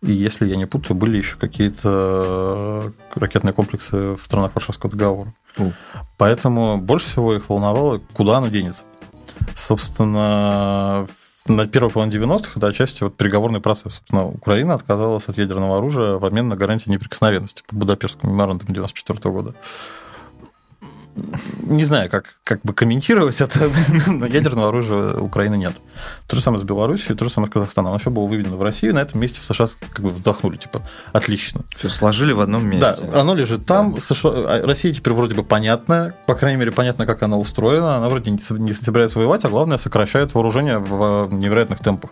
и 0.00 0.12
если 0.12 0.46
я 0.48 0.56
не 0.56 0.66
путаю, 0.66 0.96
были 0.96 1.16
еще 1.16 1.36
какие-то 1.36 2.92
ракетные 3.14 3.52
комплексы 3.52 4.16
в 4.16 4.20
странах 4.22 4.52
Варшавского 4.54 4.92
договора. 4.92 5.34
Mm. 5.56 5.72
Поэтому 6.16 6.78
больше 6.78 7.06
всего 7.06 7.34
их 7.34 7.48
волновало, 7.48 8.00
куда 8.12 8.38
оно 8.38 8.48
денется. 8.48 8.84
Собственно, 9.56 11.08
на 11.46 11.66
первой 11.66 11.90
половине 11.90 12.16
90-х 12.16 12.52
это 12.56 12.68
отчасти 12.68 13.02
вот 13.02 13.16
переговорный 13.16 13.60
процесс. 13.60 13.94
Собственно, 13.94 14.26
Украина 14.26 14.74
отказалась 14.74 15.28
от 15.28 15.36
ядерного 15.36 15.78
оружия 15.78 16.14
в 16.14 16.24
обмен 16.24 16.48
на 16.48 16.56
гарантии 16.56 16.90
неприкосновенности 16.90 17.62
по 17.66 17.74
Будапештскому 17.74 18.32
меморандуму 18.32 18.72
94 18.72 19.34
года 19.34 19.54
не 21.68 21.84
знаю, 21.84 22.10
как, 22.10 22.26
как 22.44 22.60
бы 22.62 22.72
комментировать 22.72 23.40
это, 23.40 23.70
но 24.06 24.26
ядерного 24.26 24.68
оружия 24.68 25.14
Украины 25.14 25.56
нет. 25.56 25.74
То 26.26 26.36
же 26.36 26.42
самое 26.42 26.60
с 26.60 26.64
Беларусью, 26.64 27.16
то 27.16 27.24
же 27.24 27.30
самое 27.30 27.50
с 27.50 27.52
Казахстаном. 27.52 27.90
Оно 27.90 27.98
все 27.98 28.10
было 28.10 28.26
выведено 28.26 28.56
в 28.56 28.62
Россию, 28.62 28.94
на 28.94 29.00
этом 29.00 29.20
месте 29.20 29.40
в 29.40 29.44
США 29.44 29.66
как 29.92 30.00
бы 30.00 30.10
вздохнули, 30.10 30.56
типа, 30.56 30.82
отлично. 31.12 31.62
Все 31.76 31.88
сложили 31.88 32.32
в 32.32 32.40
одном 32.40 32.66
месте. 32.66 33.02
Да, 33.02 33.20
оно 33.20 33.34
лежит 33.34 33.66
там. 33.66 33.94
Да. 33.94 34.00
США, 34.00 34.30
а 34.30 34.66
Россия 34.66 34.92
теперь 34.92 35.12
вроде 35.12 35.34
бы 35.34 35.42
понятна, 35.42 36.14
по 36.26 36.34
крайней 36.34 36.58
мере, 36.58 36.72
понятно, 36.72 37.06
как 37.06 37.22
она 37.22 37.36
устроена. 37.36 37.96
Она 37.96 38.08
вроде 38.08 38.30
не 38.30 38.72
собирается 38.72 39.18
воевать, 39.18 39.44
а 39.44 39.48
главное, 39.48 39.78
сокращает 39.78 40.34
вооружение 40.34 40.78
в 40.78 41.28
невероятных 41.32 41.80
темпах. 41.80 42.10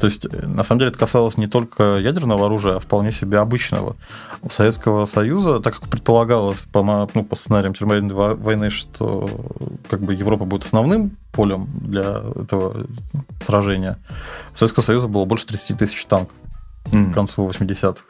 То 0.00 0.06
есть, 0.06 0.26
на 0.32 0.64
самом 0.64 0.80
деле, 0.80 0.90
это 0.90 0.98
касалось 0.98 1.36
не 1.36 1.46
только 1.46 1.98
ядерного 1.98 2.46
оружия, 2.46 2.76
а 2.76 2.80
вполне 2.80 3.12
себе 3.12 3.38
обычного. 3.38 3.96
У 4.42 4.50
Советского 4.50 5.04
Союза, 5.06 5.60
так 5.60 5.78
как 5.78 5.88
предполагалось 5.88 6.60
по, 6.72 6.82
ну, 6.82 7.24
по 7.24 7.36
сценариям 7.36 7.74
термоядерной 7.74 8.34
войны, 8.34 8.70
что 8.70 8.95
как 9.88 10.00
бы 10.00 10.14
Европа 10.14 10.44
будет 10.44 10.64
основным 10.64 11.16
полем 11.32 11.68
для 11.80 12.22
этого 12.36 12.86
сражения, 13.40 13.98
у 14.54 14.56
Советского 14.56 14.84
Союза 14.84 15.08
было 15.08 15.24
больше 15.24 15.46
30 15.46 15.78
тысяч 15.78 16.04
танков 16.06 16.34
mm. 16.90 17.10
к 17.10 17.14
концу 17.14 17.48
80-х. 17.48 18.02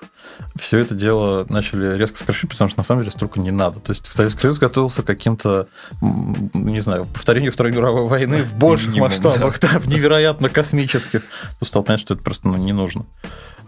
Все 0.58 0.78
это 0.78 0.94
дело 0.94 1.46
начали 1.48 1.96
резко 1.96 2.18
сокращать, 2.18 2.50
потому 2.50 2.70
что 2.70 2.78
на 2.78 2.84
самом 2.84 3.02
деле 3.02 3.10
столько 3.10 3.40
не 3.40 3.50
надо. 3.50 3.80
То 3.80 3.92
есть 3.92 4.10
Советский 4.12 4.42
Союз 4.42 4.58
готовился 4.58 5.02
к 5.02 5.06
каким-то, 5.06 5.68
не 6.00 6.80
знаю, 6.80 7.06
повторению 7.06 7.52
Второй 7.52 7.72
мировой 7.72 8.06
войны 8.06 8.42
в 8.42 8.54
больших 8.56 8.96
масштабах, 8.96 9.58
да, 9.60 9.78
в 9.78 9.86
невероятно 9.88 10.48
космических. 10.48 11.22
Ну, 11.60 11.66
стал 11.66 11.82
понять, 11.82 12.00
что 12.00 12.14
это 12.14 12.22
просто 12.22 12.48
ну, 12.48 12.56
не 12.56 12.72
нужно. 12.72 13.06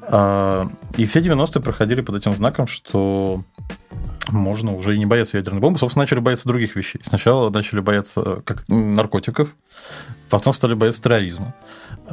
А, 0.03 0.69
и 0.97 1.07
все 1.07 1.21
90-е 1.21 1.63
проходили 1.63 2.01
под 2.01 2.17
этим 2.17 2.35
знаком, 2.35 2.67
что 2.67 3.43
можно 4.29 4.75
уже 4.75 4.95
и 4.95 4.99
не 4.99 5.07
бояться 5.07 5.37
ядерной 5.37 5.61
бомбы. 5.61 5.79
Собственно, 5.79 6.03
начали 6.03 6.21
бояться 6.21 6.49
других 6.49 6.77
вещей. 6.77 7.01
Сначала 7.05 7.51
начали 7.51 7.81
бояться 7.81 8.43
как 8.45 8.69
наркотиков, 8.69 9.55
потом 10.31 10.53
стали 10.53 10.75
бояться 10.75 11.03
терроризма. 11.03 11.55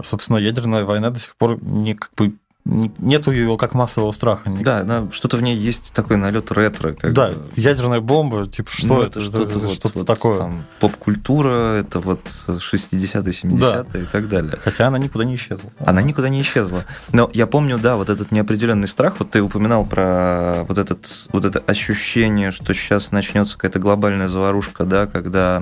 Собственно, 0.03 0.37
ядерная 0.37 0.85
война 0.85 1.09
до 1.09 1.19
сих 1.19 1.35
пор 1.35 1.61
не 1.63 1.95
как 1.95 2.11
бы 2.15 2.35
нету 2.65 3.29
его 3.31 3.57
как 3.57 3.75
массового 3.75 4.11
страха. 4.11 4.49
Да, 4.61 5.07
что-то 5.11 5.37
в 5.37 5.43
ней 5.43 5.55
есть 5.55 5.93
такой 5.93 6.17
налет 6.17 6.51
ретро. 6.51 6.93
Как 6.93 7.13
да, 7.13 7.29
бы. 7.29 7.35
ядерная 7.55 8.01
бомба, 8.01 8.47
типа, 8.47 8.71
что 8.71 8.87
ну, 8.87 9.01
это, 9.03 9.21
что-то, 9.21 9.59
вот, 9.59 9.73
что-то 9.73 9.99
вот, 9.99 10.07
такое. 10.07 10.37
Там, 10.37 10.65
поп-культура, 10.79 11.75
это 11.75 11.99
вот 11.99 12.21
60-е, 12.25 12.99
70-е 12.99 13.57
да. 13.57 13.99
и 13.99 14.05
так 14.05 14.27
далее. 14.27 14.57
Хотя 14.63 14.87
она 14.87 14.97
никуда 14.97 15.25
не 15.25 15.35
исчезла. 15.35 15.69
Она 15.79 16.01
никуда 16.01 16.27
не 16.29 16.41
исчезла. 16.41 16.85
Но 17.11 17.29
я 17.33 17.45
помню, 17.45 17.77
да, 17.77 17.97
вот 17.97 18.09
этот 18.09 18.31
неопределенный 18.31 18.87
страх, 18.87 19.15
вот 19.19 19.29
ты 19.29 19.43
упоминал 19.43 19.85
про 19.85 20.65
вот, 20.67 20.79
этот, 20.79 21.27
вот 21.31 21.45
это 21.45 21.59
ощущение, 21.59 22.49
что 22.49 22.73
сейчас 22.73 23.11
начнется 23.11 23.57
какая-то 23.57 23.77
глобальная 23.77 24.27
заварушка, 24.27 24.85
да, 24.85 25.05
когда 25.05 25.61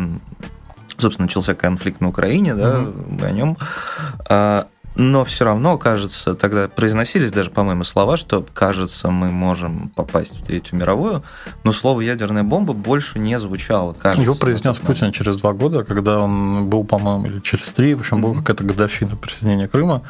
собственно, 0.96 1.26
начался 1.26 1.54
конфликт 1.54 2.00
на 2.00 2.08
Украине, 2.08 2.56
да, 2.56 2.80
угу. 2.80 3.26
о 3.26 3.32
нем. 3.32 3.58
А, 4.30 4.68
Но 4.96 5.26
все 5.26 5.46
равно, 5.46 5.78
кажется, 5.78 6.36
тогда 6.36 6.68
произносились 6.68 7.32
даже, 7.32 7.50
по-моему, 7.50 7.84
слова, 7.84 8.16
что, 8.16 8.46
кажется, 8.54 9.10
мы 9.10 9.32
можем 9.32 9.90
попасть 9.96 10.40
в 10.40 10.44
Третью 10.44 10.78
мировую, 10.80 11.24
но 11.64 11.72
слово 11.72 12.02
«ядерная 12.02 12.44
бомба» 12.44 12.74
больше 12.74 13.18
не 13.18 13.40
звучало, 13.40 13.94
кажется. 13.94 14.22
Его 14.22 14.36
произнес 14.36 14.78
Путин 14.78 15.12
через 15.12 15.38
два 15.38 15.54
года, 15.54 15.84
когда 15.84 16.20
он 16.20 16.68
был, 16.70 16.84
по-моему, 16.84 17.26
или 17.26 17.40
через 17.40 17.72
три, 17.72 17.96
в 17.96 18.02
общем, 18.02 18.22
была 18.22 18.36
какая-то 18.36 18.64
годовщина 18.64 19.16
присоединения 19.16 19.68
Крыма, 19.68 20.04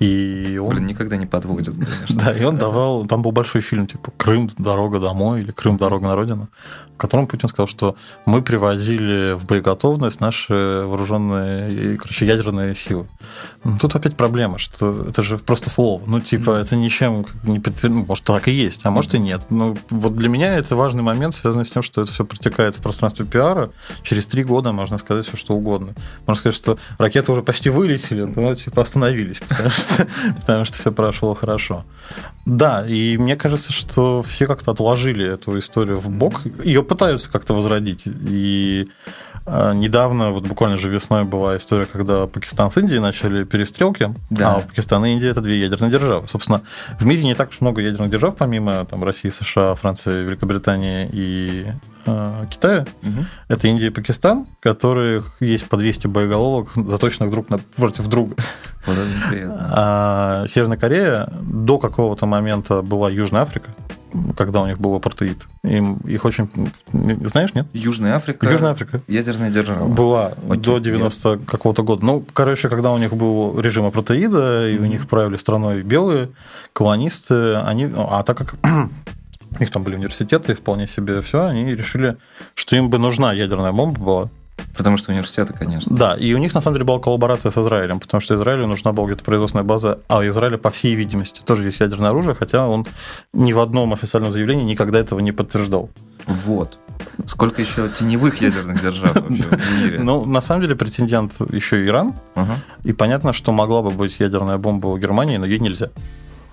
и 0.00 0.60
он... 0.62 0.70
Блин, 0.70 0.86
никогда 0.86 1.16
не 1.16 1.26
подводят, 1.26 1.74
конечно. 1.74 2.06
Да, 2.26 2.32
и 2.32 2.42
он 2.44 2.56
давал... 2.56 3.06
Там 3.06 3.22
был 3.22 3.30
большой 3.30 3.60
фильм, 3.60 3.86
типа 3.86 4.12
«Крым. 4.16 4.50
Дорога 4.58 4.98
домой» 4.98 5.42
или 5.42 5.52
«Крым. 5.52 5.76
Дорога 5.76 6.06
на 6.06 6.16
родину», 6.16 6.48
в 6.96 6.98
котором 6.98 7.26
Путин 7.26 7.48
сказал, 7.48 7.68
что 7.68 7.96
мы 8.24 8.40
приводили 8.42 9.34
в 9.34 9.44
боеготовность 9.44 10.20
наши 10.20 10.54
вооруженные, 10.54 11.98
короче, 11.98 12.26
ядерные 12.26 12.74
силы. 12.74 13.06
Тут 13.80 13.94
опять 13.94 14.15
проблема, 14.16 14.58
что 14.58 15.06
это 15.08 15.22
же 15.22 15.38
просто 15.38 15.70
слово. 15.70 16.02
Ну, 16.06 16.20
типа, 16.20 16.50
это 16.50 16.76
ничем 16.76 17.26
не 17.44 17.60
подтверждено. 17.60 18.00
Ну, 18.00 18.06
может, 18.06 18.24
так 18.24 18.48
и 18.48 18.52
есть, 18.52 18.80
а 18.84 18.90
может 18.90 19.14
и 19.14 19.18
нет. 19.18 19.46
Ну, 19.50 19.76
вот 19.90 20.16
для 20.16 20.28
меня 20.28 20.56
это 20.56 20.76
важный 20.76 21.02
момент, 21.02 21.34
связанный 21.34 21.64
с 21.64 21.70
тем, 21.70 21.82
что 21.82 22.02
это 22.02 22.12
все 22.12 22.24
протекает 22.24 22.76
в 22.76 22.82
пространстве 22.82 23.24
пиара. 23.24 23.70
Через 24.02 24.26
три 24.26 24.44
года 24.44 24.72
можно 24.72 24.98
сказать 24.98 25.26
все, 25.26 25.36
что 25.36 25.54
угодно. 25.54 25.94
Можно 26.26 26.40
сказать, 26.40 26.56
что 26.56 26.78
ракеты 26.98 27.32
уже 27.32 27.42
почти 27.42 27.70
вылетели, 27.70 28.24
но, 28.24 28.54
типа, 28.54 28.82
остановились, 28.82 29.40
потому 29.40 29.70
что, 29.70 30.06
потому 30.40 30.64
что 30.64 30.78
все 30.78 30.92
прошло 30.92 31.34
хорошо. 31.34 31.84
Да, 32.44 32.86
и 32.86 33.16
мне 33.18 33.36
кажется, 33.36 33.72
что 33.72 34.22
все 34.22 34.46
как-то 34.46 34.70
отложили 34.70 35.26
эту 35.26 35.58
историю 35.58 35.98
в 35.98 36.08
бок. 36.10 36.42
Ее 36.64 36.82
пытаются 36.82 37.30
как-то 37.30 37.54
возродить. 37.54 38.04
И 38.06 38.88
недавно, 39.46 40.32
вот 40.32 40.46
буквально 40.46 40.76
же 40.76 40.88
весной 40.88 41.24
была 41.24 41.56
история, 41.56 41.86
когда 41.86 42.26
Пакистан 42.26 42.70
с 42.70 42.76
Индией 42.78 43.00
начали 43.00 43.44
перестрелки, 43.44 44.14
да. 44.28 44.56
а 44.56 44.60
Пакистан 44.60 45.04
и 45.06 45.12
Индия 45.12 45.28
это 45.28 45.40
две 45.40 45.60
ядерные 45.60 45.90
державы. 45.90 46.26
Собственно, 46.26 46.62
в 46.98 47.06
мире 47.06 47.22
не 47.22 47.34
так 47.34 47.50
уж 47.50 47.60
много 47.60 47.80
ядерных 47.80 48.10
держав, 48.10 48.36
помимо 48.36 48.84
там, 48.86 49.04
России, 49.04 49.30
США, 49.30 49.74
Франции, 49.76 50.24
Великобритании 50.24 51.08
и 51.12 51.66
э, 52.06 52.46
Китая. 52.50 52.86
Угу. 53.02 53.24
Это 53.48 53.68
Индия 53.68 53.86
и 53.86 53.90
Пакистан, 53.90 54.46
которых 54.60 55.36
есть 55.40 55.68
по 55.68 55.76
200 55.76 56.08
боеголовок, 56.08 56.70
заточенных 56.74 57.30
друг 57.30 57.48
напротив 57.48 58.08
друга. 58.08 58.34
Вот 58.86 58.96
а 59.48 60.44
Северная 60.48 60.78
Корея 60.78 61.28
до 61.40 61.78
какого-то 61.78 62.26
момента 62.26 62.82
была 62.82 63.10
Южная 63.10 63.42
Африка 63.42 63.70
когда 64.36 64.62
у 64.62 64.66
них 64.66 64.78
был 64.78 64.94
апартеид. 64.94 65.48
Им, 65.62 65.96
их 65.98 66.24
очень... 66.24 66.48
Знаешь, 66.92 67.54
нет? 67.54 67.66
Южная 67.72 68.14
Африка. 68.14 68.48
Южная 68.48 68.72
Африка. 68.72 69.02
Ядерная 69.08 69.50
держава. 69.50 69.86
Была 69.86 70.32
Окей, 70.48 70.62
до 70.62 70.78
90 70.78 71.28
нет. 71.28 71.40
какого-то 71.46 71.82
года. 71.82 72.04
Ну, 72.04 72.24
короче, 72.32 72.68
когда 72.68 72.92
у 72.92 72.98
них 72.98 73.14
был 73.14 73.58
режим 73.60 73.84
апартеида, 73.86 74.68
и 74.68 74.78
у 74.78 74.84
них 74.84 75.08
правили 75.08 75.36
страной 75.36 75.82
белые, 75.82 76.30
колонисты, 76.72 77.56
они... 77.56 77.90
А 77.96 78.22
так 78.22 78.36
как 78.38 78.54
у 78.64 79.60
них 79.60 79.70
там 79.70 79.82
были 79.82 79.96
университеты, 79.96 80.54
вполне 80.54 80.86
себе 80.86 81.20
все, 81.22 81.46
они 81.46 81.74
решили, 81.74 82.16
что 82.54 82.76
им 82.76 82.90
бы 82.90 82.98
нужна 82.98 83.32
ядерная 83.32 83.72
бомба 83.72 84.00
была. 84.00 84.30
Потому 84.76 84.96
что 84.96 85.12
университеты, 85.12 85.52
конечно. 85.52 85.96
Да, 85.96 86.14
и 86.14 86.32
у 86.34 86.38
них 86.38 86.54
на 86.54 86.60
самом 86.60 86.76
деле 86.76 86.84
была 86.84 86.98
коллаборация 86.98 87.50
с 87.50 87.58
Израилем, 87.58 88.00
потому 88.00 88.20
что 88.20 88.34
Израилю 88.34 88.66
нужна 88.66 88.92
была 88.92 89.06
где-то 89.06 89.24
производственная 89.24 89.64
база, 89.64 90.00
а 90.08 90.18
у 90.18 90.22
Израиля, 90.22 90.58
по 90.58 90.70
всей 90.70 90.94
видимости, 90.94 91.42
тоже 91.44 91.64
есть 91.64 91.80
ядерное 91.80 92.10
оружие, 92.10 92.34
хотя 92.34 92.66
он 92.66 92.86
ни 93.32 93.52
в 93.52 93.58
одном 93.58 93.92
официальном 93.92 94.32
заявлении 94.32 94.64
никогда 94.64 94.98
этого 94.98 95.20
не 95.20 95.32
подтверждал. 95.32 95.90
Вот. 96.26 96.78
Сколько 97.26 97.62
еще 97.62 97.88
теневых 97.88 98.40
ядерных 98.40 98.80
держав 98.80 99.14
вообще 99.20 99.42
в 99.42 99.82
мире? 99.82 100.00
Ну, 100.00 100.24
на 100.24 100.40
самом 100.40 100.62
деле, 100.62 100.76
претендент 100.76 101.34
еще 101.50 101.86
Иран. 101.86 102.14
И 102.84 102.92
понятно, 102.92 103.32
что 103.32 103.52
могла 103.52 103.82
бы 103.82 103.90
быть 103.90 104.18
ядерная 104.20 104.58
бомба 104.58 104.88
у 104.88 104.98
Германии, 104.98 105.36
но 105.36 105.46
ей 105.46 105.58
нельзя. 105.58 105.90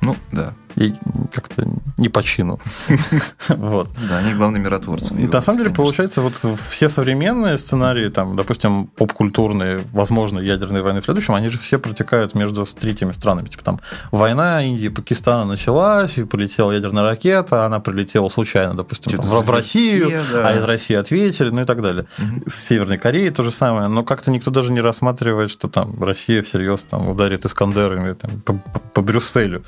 Ну, 0.01 0.15
да. 0.31 0.53
И 0.75 0.93
как-то 1.31 1.67
не 1.97 2.09
по 2.09 2.23
чину. 2.23 2.59
вот. 3.49 3.89
Да, 4.09 4.17
они 4.17 4.33
главные 4.33 4.61
миротворцы. 4.61 5.13
На 5.13 5.41
самом 5.41 5.59
деле, 5.59 5.73
получается, 5.73 6.21
вот 6.21 6.33
все 6.69 6.89
современные 6.89 7.57
сценарии, 7.57 8.09
там, 8.09 8.35
допустим, 8.35 8.87
поп-культурные, 8.87 9.83
возможно, 9.91 10.39
ядерные 10.39 10.81
войны 10.83 11.01
в 11.01 11.05
следующем, 11.05 11.35
они 11.35 11.49
же 11.49 11.57
все 11.57 11.77
протекают 11.77 12.35
между 12.35 12.65
третьими 12.65 13.11
странами. 13.11 13.49
Типа 13.49 13.63
там 13.63 13.79
война 14.11 14.63
Индии 14.63 14.85
и 14.85 14.89
Пакистана 14.89 15.45
началась, 15.45 16.17
и 16.17 16.23
полетела 16.23 16.71
ядерная 16.71 17.03
ракета, 17.03 17.65
она 17.65 17.79
прилетела 17.79 18.29
случайно, 18.29 18.73
допустим, 18.73 19.19
в, 19.19 19.45
в 19.45 19.49
Россию, 19.49 20.23
да. 20.31 20.49
а 20.49 20.57
из 20.57 20.63
России 20.63 20.95
ответили, 20.95 21.49
ну 21.49 21.61
и 21.61 21.65
так 21.65 21.81
далее. 21.81 22.05
Угу. 22.17 22.49
С 22.49 22.55
Северной 22.55 22.97
Кореей 22.97 23.29
то 23.29 23.43
же 23.43 23.51
самое, 23.51 23.87
но 23.87 24.03
как-то 24.03 24.31
никто 24.31 24.51
даже 24.51 24.71
не 24.71 24.81
рассматривает, 24.81 25.51
что 25.51 25.67
там 25.67 26.01
Россия 26.03 26.41
всерьез 26.43 26.83
там 26.83 27.07
ударит 27.07 27.45
Искандерами 27.45 28.13
там, 28.13 28.39
по, 28.41 28.53
по 28.93 29.01
Брюсселю. 29.01 29.63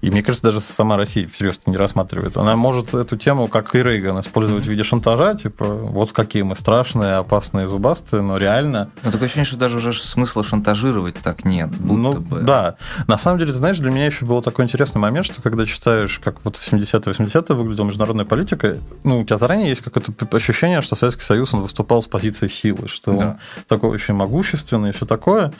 И 0.00 0.10
мне 0.10 0.22
кажется, 0.28 0.48
даже 0.48 0.60
сама 0.60 0.98
Россия 0.98 1.26
всерьез 1.26 1.58
не 1.64 1.78
рассматривает. 1.78 2.36
Она 2.36 2.54
может 2.54 2.92
эту 2.92 3.16
тему, 3.16 3.48
как 3.48 3.74
и 3.74 3.82
Рейган, 3.82 4.20
использовать 4.20 4.64
в 4.64 4.68
виде 4.68 4.82
шантажа, 4.82 5.34
типа, 5.34 5.64
вот 5.64 6.12
какие 6.12 6.42
мы 6.42 6.54
страшные, 6.54 7.14
опасные, 7.14 7.66
зубастые, 7.66 8.20
но 8.20 8.36
реально... 8.36 8.90
Но 9.02 9.10
такое 9.10 9.24
ощущение, 9.24 9.46
что 9.46 9.56
даже 9.56 9.78
уже 9.78 9.94
смысла 9.94 10.44
шантажировать 10.44 11.14
так 11.14 11.46
нет, 11.46 11.78
будто 11.78 11.98
ну, 11.98 12.12
бы. 12.20 12.40
Да. 12.40 12.76
На 13.06 13.16
самом 13.16 13.38
деле, 13.38 13.54
знаешь, 13.54 13.78
для 13.78 13.90
меня 13.90 14.04
еще 14.04 14.26
был 14.26 14.42
такой 14.42 14.66
интересный 14.66 15.00
момент, 15.00 15.24
что 15.24 15.40
когда 15.40 15.64
читаешь, 15.64 16.18
как 16.18 16.44
вот 16.44 16.56
в 16.56 16.72
70-е 16.72 17.00
80-е 17.00 17.56
выглядела 17.56 17.86
международная 17.86 18.26
политика, 18.26 18.76
ну, 19.04 19.20
у 19.20 19.24
тебя 19.24 19.38
заранее 19.38 19.70
есть 19.70 19.80
какое-то 19.80 20.12
ощущение, 20.36 20.82
что 20.82 20.94
Советский 20.94 21.24
Союз, 21.24 21.54
он 21.54 21.62
выступал 21.62 22.02
с 22.02 22.06
позиции 22.06 22.48
силы, 22.48 22.86
что 22.86 23.12
да. 23.12 23.26
он 23.26 23.38
такой 23.66 23.88
очень 23.88 24.12
могущественный 24.12 24.90
и 24.90 24.92
все 24.92 25.06
такое. 25.06 25.54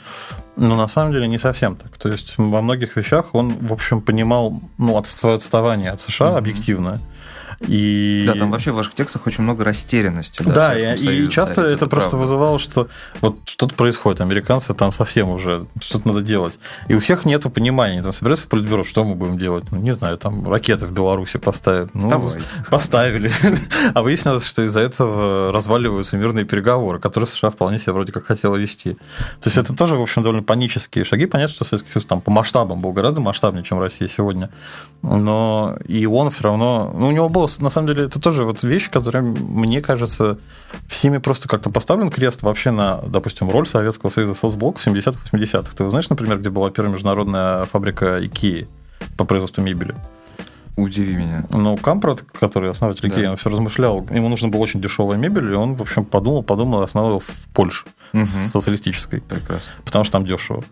Но 0.59 0.75
на 0.75 0.87
самом 0.87 1.13
деле 1.13 1.27
не 1.27 1.39
совсем 1.39 1.75
так. 1.75 1.97
То 1.97 2.09
есть 2.09 2.37
во 2.37 2.61
многих 2.61 2.97
вещах 2.97 3.33
он, 3.33 3.55
в 3.67 3.71
общем, 3.71 4.01
понимал 4.01 4.61
ну, 4.77 5.01
свое 5.05 5.35
отставание 5.35 5.91
от 5.91 6.01
США 6.01 6.27
mm-hmm. 6.27 6.37
объективно. 6.37 6.99
И... 7.67 8.23
Да, 8.25 8.35
там 8.35 8.51
вообще 8.51 8.71
в 8.71 8.75
ваших 8.75 8.93
текстах 8.93 9.27
очень 9.27 9.43
много 9.43 9.65
растерянности. 9.65 10.43
Да, 10.43 10.53
да 10.53 10.77
и, 10.77 10.97
Союзе, 10.97 11.25
и 11.25 11.29
часто 11.29 11.61
это, 11.61 11.71
это 11.71 11.87
просто 11.87 12.11
правда. 12.11 12.25
вызывало, 12.25 12.59
что 12.59 12.87
вот 13.19 13.37
что-то 13.45 13.75
происходит, 13.75 14.21
американцы 14.21 14.73
там 14.73 14.91
совсем 14.93 15.29
уже 15.29 15.65
что-то 15.81 16.07
надо 16.07 16.21
делать. 16.21 16.57
И 16.87 16.95
у 16.95 16.99
всех 16.99 17.25
нет 17.25 17.41
понимания, 17.53 17.93
они 17.93 18.01
там 18.01 18.13
собираются 18.13 18.45
в 18.45 18.49
политбюро, 18.49 18.83
что 18.83 19.03
мы 19.03 19.15
будем 19.15 19.37
делать? 19.37 19.65
Ну, 19.71 19.79
не 19.79 19.91
знаю, 19.91 20.17
там 20.17 20.49
ракеты 20.49 20.85
в 20.85 20.91
Беларуси 20.91 21.37
поставят. 21.37 21.93
Ну, 21.93 22.09
Давай. 22.09 22.39
поставили. 22.69 23.31
а 23.93 24.01
выяснилось, 24.03 24.45
что 24.45 24.63
из-за 24.63 24.79
этого 24.79 25.51
разваливаются 25.51 26.15
мирные 26.15 26.45
переговоры, 26.45 26.99
которые 26.99 27.27
США 27.27 27.49
вполне 27.51 27.79
себе 27.79 27.93
вроде 27.93 28.11
как 28.11 28.25
хотела 28.25 28.55
вести. 28.55 28.93
То 28.93 29.47
есть 29.47 29.57
это 29.57 29.75
тоже, 29.75 29.97
в 29.97 30.01
общем, 30.01 30.21
довольно 30.21 30.43
панические 30.43 31.03
шаги. 31.03 31.25
Понятно, 31.25 31.53
что 31.55 31.65
Советский 31.65 31.91
Союз 31.91 32.05
там 32.05 32.21
по 32.21 32.31
масштабам 32.31 32.79
был 32.79 32.93
гораздо 32.93 33.19
масштабнее, 33.19 33.63
чем 33.63 33.79
Россия 33.79 34.07
сегодня. 34.07 34.49
Но 35.01 35.77
и 35.87 36.05
он 36.05 36.31
все 36.31 36.43
равно... 36.43 36.93
Ну, 36.93 37.08
у 37.09 37.11
него 37.11 37.27
было 37.27 37.49
на 37.59 37.69
самом 37.69 37.87
деле, 37.87 38.05
это 38.05 38.19
тоже 38.19 38.43
вот 38.43 38.63
вещь, 38.63 38.89
которая, 38.89 39.23
мне 39.23 39.81
кажется, 39.81 40.37
всеми 40.87 41.17
просто 41.17 41.49
как-то 41.49 41.71
поставлен 41.71 42.09
крест 42.09 42.43
вообще 42.43 42.71
на, 42.71 43.01
допустим, 43.01 43.49
роль 43.49 43.67
Советского 43.67 44.11
Союза 44.11 44.39
соцблок 44.39 44.77
в 44.77 44.87
70-х, 44.87 45.19
80-х. 45.31 45.71
Ты 45.75 45.89
знаешь, 45.89 46.09
например, 46.09 46.37
где 46.37 46.49
была 46.49 46.69
первая 46.69 46.93
международная 46.93 47.65
фабрика 47.65 48.23
Икеи 48.23 48.67
по 49.17 49.25
производству 49.25 49.63
мебели? 49.63 49.95
Удиви 50.77 51.15
меня. 51.15 51.45
Ну, 51.49 51.75
Кампрат, 51.77 52.23
который 52.39 52.69
основатель 52.69 53.09
да. 53.09 53.31
он 53.31 53.37
все 53.37 53.49
размышлял, 53.49 54.07
ему 54.11 54.29
нужно 54.29 54.47
было 54.47 54.61
очень 54.61 54.79
дешевая 54.79 55.17
мебель, 55.17 55.51
и 55.51 55.55
он, 55.55 55.75
в 55.75 55.81
общем, 55.81 56.05
подумал, 56.05 56.43
подумал, 56.43 56.83
основал 56.83 57.19
в 57.19 57.47
Польше 57.53 57.85
угу. 58.13 58.25
социалистической. 58.25 59.21
Прекрасно. 59.21 59.73
Потому 59.83 60.05
что 60.05 60.11
там 60.13 60.25
дешево. 60.25 60.63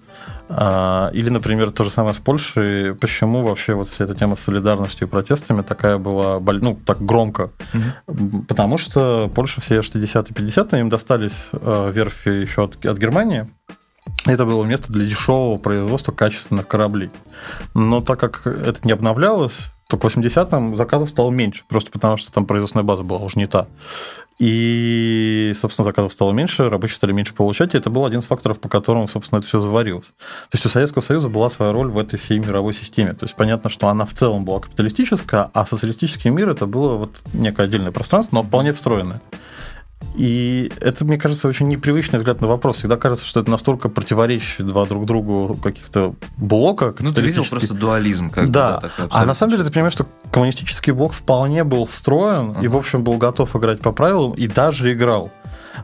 А, 0.49 1.09
или, 1.13 1.29
например, 1.29 1.71
то 1.71 1.83
же 1.83 1.91
самое 1.91 2.15
с 2.15 2.19
Польшей. 2.19 2.95
Почему 2.95 3.43
вообще 3.43 3.73
вот 3.73 3.89
вся 3.89 4.05
эта 4.05 4.15
тема 4.15 4.35
с 4.35 4.41
солидарностью 4.41 5.07
и 5.07 5.09
протестами 5.09 5.61
такая 5.61 5.97
была, 5.97 6.39
ну, 6.39 6.79
так 6.85 7.01
громко? 7.01 7.51
Угу. 8.07 8.43
Потому 8.47 8.77
что 8.77 9.29
Польша 9.33 9.61
все 9.61 9.79
60-е 9.79 10.33
50-е 10.33 10.79
им 10.79 10.89
достались 10.89 11.49
э, 11.51 11.91
верфи 11.93 12.29
еще 12.29 12.65
от, 12.65 12.85
от 12.85 12.97
Германии. 12.97 13.47
Это 14.25 14.45
было 14.45 14.63
место 14.63 14.91
для 14.91 15.05
дешевого 15.05 15.57
производства 15.57 16.11
качественных 16.11 16.67
кораблей. 16.67 17.11
Но 17.73 18.01
так 18.01 18.19
как 18.19 18.47
это 18.47 18.79
не 18.83 18.93
обновлялось, 18.93 19.71
то 19.87 19.97
к 19.97 20.03
80-м 20.03 20.75
заказов 20.75 21.09
стало 21.09 21.31
меньше, 21.31 21.63
просто 21.67 21.91
потому 21.91 22.17
что 22.17 22.31
там 22.31 22.45
производственная 22.45 22.83
база 22.83 23.03
была 23.03 23.19
уже 23.19 23.37
не 23.39 23.47
та. 23.47 23.67
И, 24.39 25.53
собственно, 25.59 25.85
заказов 25.85 26.11
стало 26.11 26.31
меньше, 26.31 26.69
рабочие 26.69 26.95
стали 26.95 27.11
меньше 27.11 27.33
получать, 27.33 27.73
и 27.73 27.77
это 27.77 27.89
был 27.89 28.05
один 28.05 28.19
из 28.19 28.25
факторов, 28.25 28.59
по 28.59 28.69
которому, 28.69 29.07
собственно, 29.07 29.39
это 29.39 29.47
все 29.47 29.59
заварилось. 29.59 30.07
То 30.07 30.53
есть 30.53 30.65
у 30.65 30.69
Советского 30.69 31.01
Союза 31.01 31.27
была 31.27 31.49
своя 31.49 31.71
роль 31.71 31.89
в 31.89 31.97
этой 31.97 32.19
всей 32.19 32.37
мировой 32.37 32.73
системе. 32.73 33.13
То 33.13 33.25
есть 33.25 33.35
понятно, 33.35 33.69
что 33.69 33.87
она 33.87 34.05
в 34.05 34.13
целом 34.13 34.45
была 34.45 34.59
капиталистическая, 34.59 35.49
а 35.53 35.65
социалистический 35.65 36.29
мир 36.29 36.49
это 36.49 36.67
было 36.67 36.97
вот 36.97 37.21
некое 37.33 37.63
отдельное 37.63 37.91
пространство, 37.91 38.35
но 38.35 38.43
вполне 38.43 38.73
встроенное. 38.73 39.21
И 40.15 40.71
это, 40.81 41.05
мне 41.05 41.17
кажется, 41.17 41.47
очень 41.47 41.67
непривычный 41.67 42.17
взгляд 42.19 42.41
на 42.41 42.47
вопрос. 42.47 42.77
Всегда 42.77 42.97
кажется, 42.97 43.25
что 43.25 43.39
это 43.39 43.51
настолько 43.51 43.87
противоречащие 43.87 44.65
два 44.65 44.85
друг 44.85 45.05
другу 45.05 45.57
каких-то 45.61 46.15
блока. 46.37 46.95
Ну, 46.99 47.13
ты 47.13 47.21
видел 47.21 47.45
просто 47.45 47.73
дуализм. 47.75 48.31
Как 48.31 48.49
да. 48.49 48.79
Такой, 48.79 49.07
а 49.11 49.25
на 49.25 49.35
самом 49.35 49.51
деле 49.51 49.63
ты 49.63 49.71
понимаешь, 49.71 49.93
что 49.93 50.07
коммунистический 50.31 50.91
блок 50.91 51.13
вполне 51.13 51.63
был 51.63 51.85
встроен 51.85 52.51
uh-huh. 52.51 52.63
и, 52.63 52.67
в 52.67 52.75
общем, 52.75 53.03
был 53.03 53.17
готов 53.17 53.55
играть 53.55 53.79
по 53.79 53.91
правилам 53.91 54.33
и 54.33 54.47
даже 54.47 54.91
играл. 54.91 55.31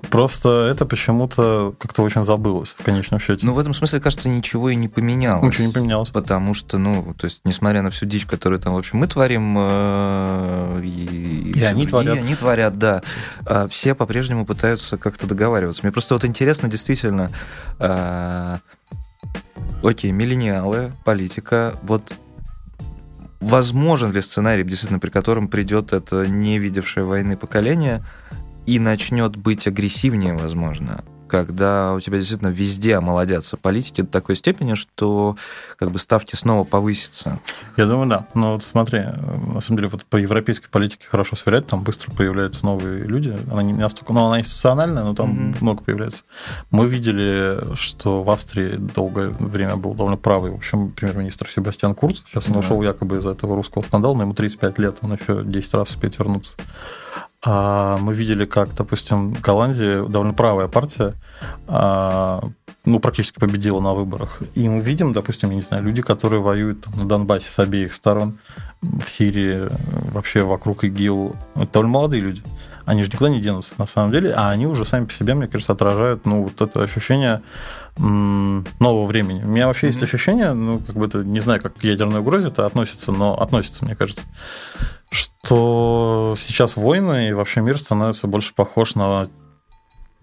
Просто 0.09 0.67
это 0.71 0.85
почему-то 0.85 1.75
как-то 1.79 2.03
очень 2.03 2.25
забылось 2.25 2.75
в 2.77 2.83
конечном 2.83 3.19
счете. 3.19 3.45
Ну, 3.45 3.53
в 3.53 3.59
этом 3.59 3.73
смысле, 3.73 3.99
кажется, 3.99 4.29
ничего 4.29 4.69
и 4.69 4.75
не 4.75 4.87
поменялось. 4.87 5.45
Ничего 5.45 5.67
не 5.67 5.73
поменялось. 5.73 6.09
Потому 6.09 6.53
что, 6.53 6.77
ну, 6.77 7.13
то 7.17 7.25
есть, 7.25 7.41
несмотря 7.43 7.81
на 7.81 7.89
всю 7.89 8.05
дичь, 8.05 8.25
которую 8.25 8.59
там, 8.59 8.73
в 8.73 8.77
общем, 8.77 8.99
мы 8.99 9.07
творим, 9.07 9.55
э, 9.57 10.81
и, 10.83 11.53
и 11.55 11.63
они 11.63 11.87
творят. 11.87 12.15
И 12.15 12.19
они 12.19 12.35
творят, 12.35 12.77
да. 12.77 13.01
А 13.45 13.67
все 13.67 13.95
по-прежнему 13.95 14.45
пытаются 14.45 14.97
как-то 14.97 15.27
договариваться. 15.27 15.81
Мне 15.83 15.91
просто 15.91 16.15
вот 16.15 16.25
интересно, 16.25 16.69
действительно, 16.69 17.31
э, 17.79 18.57
окей, 19.83 20.11
миллениалы, 20.11 20.93
политика, 21.03 21.75
вот 21.83 22.17
возможен 23.43 24.11
ли 24.11 24.21
сценарий, 24.21 24.63
действительно, 24.63 24.99
при 24.99 25.09
котором 25.09 25.47
придет 25.47 25.93
это 25.93 26.25
не 26.25 26.59
видевшее 26.59 27.05
войны 27.05 27.35
поколение 27.35 28.03
и 28.65 28.79
начнет 28.79 29.35
быть 29.35 29.67
агрессивнее, 29.67 30.33
возможно, 30.33 31.03
когда 31.33 31.93
у 31.93 31.99
тебя 31.99 32.19
действительно 32.19 32.49
везде 32.49 32.95
омолодятся 32.95 33.57
политики 33.57 34.01
до 34.01 34.07
такой 34.07 34.35
степени, 34.35 34.75
что 34.75 35.35
как 35.77 35.89
бы 35.89 35.97
ставки 35.97 36.35
снова 36.35 36.63
повысятся. 36.63 37.39
Я 37.75 37.87
думаю, 37.87 38.07
да. 38.07 38.27
Но 38.35 38.53
вот 38.53 38.63
смотри, 38.63 38.99
на 38.99 39.59
самом 39.59 39.77
деле 39.77 39.87
вот 39.87 40.05
по 40.05 40.17
европейской 40.17 40.69
политике 40.69 41.07
хорошо 41.09 41.35
сверять, 41.35 41.65
там 41.65 41.81
быстро 41.81 42.11
появляются 42.11 42.63
новые 42.67 43.05
люди. 43.05 43.35
Она 43.51 43.63
не 43.63 43.73
настолько, 43.73 44.13
ну, 44.13 44.27
она 44.27 44.41
институциональная, 44.41 45.03
но 45.03 45.15
там 45.15 45.31
mm-hmm. 45.31 45.57
много 45.61 45.83
появляется. 45.83 46.23
Мы 46.69 46.87
видели, 46.87 47.75
что 47.75 48.21
в 48.21 48.29
Австрии 48.29 48.75
долгое 48.75 49.29
время 49.29 49.75
был 49.75 49.95
довольно 49.95 50.17
правый, 50.17 50.51
в 50.51 50.55
общем, 50.55 50.91
премьер-министр 50.91 51.49
Себастьян 51.49 51.95
Курц. 51.95 52.21
Сейчас 52.27 52.45
он 52.45 52.53
да. 52.53 52.59
ушел 52.59 52.79
якобы 52.83 53.17
из-за 53.17 53.31
этого 53.31 53.55
русского 53.55 53.81
скандала, 53.81 54.13
но 54.13 54.21
ему 54.21 54.35
35 54.35 54.77
лет, 54.77 54.97
он 55.01 55.13
еще 55.13 55.43
10 55.43 55.73
раз 55.73 55.89
успеет 55.89 56.19
вернуться. 56.19 56.57
А 57.45 57.97
мы 57.97 58.13
видели, 58.13 58.45
как, 58.45 58.73
допустим, 58.73 59.33
в 59.33 59.41
Голландии 59.41 60.07
довольно 60.07 60.33
правая 60.33 60.67
партия 60.69 61.13
а, 61.67 62.41
ну, 62.85 62.99
практически 62.99 63.39
победила 63.39 63.79
на 63.81 63.93
выборах. 63.93 64.39
И 64.55 64.67
мы 64.67 64.81
видим, 64.81 65.13
допустим, 65.13 65.49
я 65.49 65.55
не 65.57 65.61
знаю, 65.61 65.83
люди, 65.83 66.01
которые 66.01 66.41
воюют 66.41 66.81
там, 66.81 66.93
на 66.97 67.05
Донбассе 67.05 67.49
с 67.49 67.59
обеих 67.59 67.93
сторон, 67.93 68.39
в 68.81 69.07
Сирии, 69.07 69.69
вообще 70.11 70.43
вокруг 70.43 70.83
ИГИЛ, 70.83 71.35
это 71.55 71.73
довольно 71.73 71.91
молодые 71.91 72.21
люди. 72.21 72.43
Они 72.85 73.01
же 73.03 73.09
никуда 73.09 73.29
не 73.29 73.39
денутся, 73.39 73.75
на 73.77 73.87
самом 73.87 74.11
деле, 74.11 74.33
а 74.33 74.49
они 74.49 74.67
уже 74.67 74.83
сами 74.83 75.05
по 75.05 75.13
себе, 75.13 75.33
мне 75.33 75.47
кажется, 75.47 75.71
отражают, 75.71 76.25
ну, 76.25 76.43
вот 76.43 76.59
это 76.61 76.83
ощущение 76.83 77.41
нового 77.97 79.05
времени. 79.05 79.41
У 79.43 79.47
меня 79.47 79.67
вообще 79.67 79.87
mm-hmm. 79.87 79.91
есть 79.91 80.03
ощущение, 80.03 80.53
ну, 80.53 80.79
как 80.79 80.95
бы 80.95 81.05
это, 81.05 81.23
не 81.23 81.39
знаю, 81.39 81.61
как 81.61 81.75
к 81.75 81.83
ядерной 81.83 82.19
угрозе 82.19 82.47
это 82.47 82.65
относится, 82.65 83.13
но 83.13 83.39
относится, 83.39 83.85
мне 83.85 83.95
кажется, 83.95 84.23
что 85.13 86.35
сейчас 86.37 86.75
войны 86.75 87.29
и 87.29 87.33
вообще 87.33 87.61
мир 87.61 87.77
становится 87.77 88.27
больше 88.27 88.53
похож 88.53 88.95
на 88.95 89.29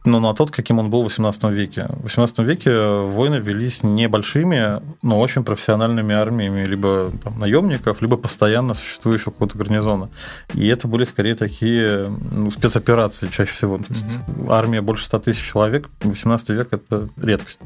ну, 0.04 0.18
на 0.18 0.32
тот, 0.32 0.50
каким 0.50 0.78
он 0.78 0.88
был 0.90 1.06
в 1.06 1.06
XVIII 1.08 1.52
веке. 1.52 1.86
В 1.90 2.06
XVIII 2.06 2.44
веке 2.44 2.70
войны 2.72 3.36
велись 3.36 3.82
небольшими, 3.82 4.80
но 5.02 5.20
очень 5.20 5.44
профессиональными 5.44 6.14
армиями, 6.14 6.64
либо 6.64 7.10
там, 7.22 7.38
наемников, 7.38 8.00
либо 8.00 8.16
постоянно 8.16 8.72
существующего 8.72 9.30
какого-то 9.30 9.58
гарнизона. 9.58 10.08
И 10.54 10.66
это 10.68 10.88
были 10.88 11.04
скорее 11.04 11.34
такие 11.34 12.08
ну, 12.32 12.50
спецоперации 12.50 13.28
чаще 13.28 13.52
всего. 13.52 13.76
То 13.76 13.84
есть 13.90 14.06
mm-hmm. 14.06 14.50
армия 14.50 14.80
больше 14.80 15.04
100 15.04 15.18
тысяч 15.18 15.46
человек, 15.46 15.90
в 16.00 16.08
XVIII 16.08 16.54
век 16.54 16.68
это 16.70 17.08
редкость. 17.20 17.60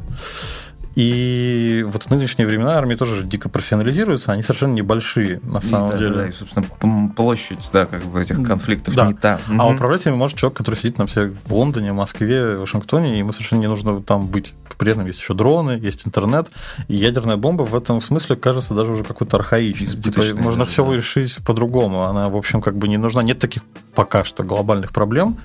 И 0.95 1.85
вот 1.89 2.05
в 2.05 2.11
нынешние 2.11 2.47
времена 2.47 2.79
армии 2.79 2.95
тоже 2.95 3.25
дико 3.25 3.49
профессионализируются, 3.49 4.33
они 4.33 4.43
совершенно 4.43 4.75
небольшие 4.75 5.41
на 5.43 5.61
самом 5.61 5.89
и, 5.89 5.93
да, 5.93 5.99
деле. 5.99 6.15
Да, 6.15 6.29
и, 6.29 6.33
собственно, 6.33 7.09
площадь, 7.09 7.69
да, 7.73 7.87
как 7.87 8.05
бы 8.05 8.23
этих 8.23 8.43
конфликтов 8.43 8.95
да. 8.95 9.07
не 9.07 9.15
та. 9.15 9.41
А 9.59 9.67
угу. 9.67 9.75
управлять 9.75 10.07
ими 10.07 10.15
может 10.15 10.39
человек, 10.39 10.57
который 10.57 10.77
сидит 10.77 10.99
на 10.99 11.07
всех 11.07 11.33
в 11.47 11.55
Лондоне, 11.55 11.93
Москве, 11.93 12.57
Вашингтоне, 12.57 13.17
и 13.17 13.19
ему 13.19 13.33
совершенно 13.33 13.61
не 13.61 13.67
нужно 13.67 14.01
там 14.03 14.29
быть. 14.29 14.55
При 14.79 14.93
этом 14.93 15.07
есть 15.07 15.21
еще 15.21 15.35
дроны, 15.35 15.73
есть 15.73 16.07
интернет, 16.07 16.51
и 16.89 16.95
ядерная 16.95 17.37
бомба 17.37 17.63
в 17.63 17.75
этом 17.75 18.01
смысле 18.01 18.37
кажется 18.37 18.75
даже 18.75 18.93
уже 18.93 19.05
какой-то 19.05 19.37
архаичной. 19.37 19.87
Типа, 19.87 20.23
можно 20.35 20.67
все 20.67 20.91
решить 20.93 21.39
по-другому. 21.45 22.03
Она, 22.03 22.29
в 22.29 22.37
общем, 22.37 22.61
как 22.61 22.77
бы 22.77 22.89
не 22.89 22.99
нужна. 22.99 23.23
Нет 23.23 23.39
таких 23.39 23.63
пока 23.95 24.25
что 24.25 24.43
глобальных 24.45 24.93
проблем. 24.93 25.39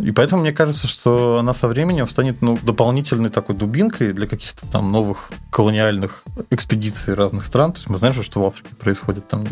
И 0.00 0.10
поэтому 0.10 0.42
мне 0.42 0.52
кажется, 0.52 0.86
что 0.86 1.38
она 1.38 1.52
со 1.52 1.68
временем 1.68 2.08
станет 2.08 2.42
ну, 2.42 2.58
дополнительной 2.62 3.30
такой 3.30 3.54
дубинкой 3.54 4.12
для 4.12 4.26
каких-то 4.26 4.66
там 4.66 4.92
новых 4.92 5.30
колониальных 5.50 6.24
экспедиций 6.50 7.14
разных 7.14 7.46
стран. 7.46 7.72
То 7.72 7.78
есть 7.78 7.88
мы 7.88 7.98
знаем, 7.98 8.20
что 8.22 8.42
в 8.42 8.46
Африке 8.46 8.74
происходит 8.78 9.28
там 9.28 9.46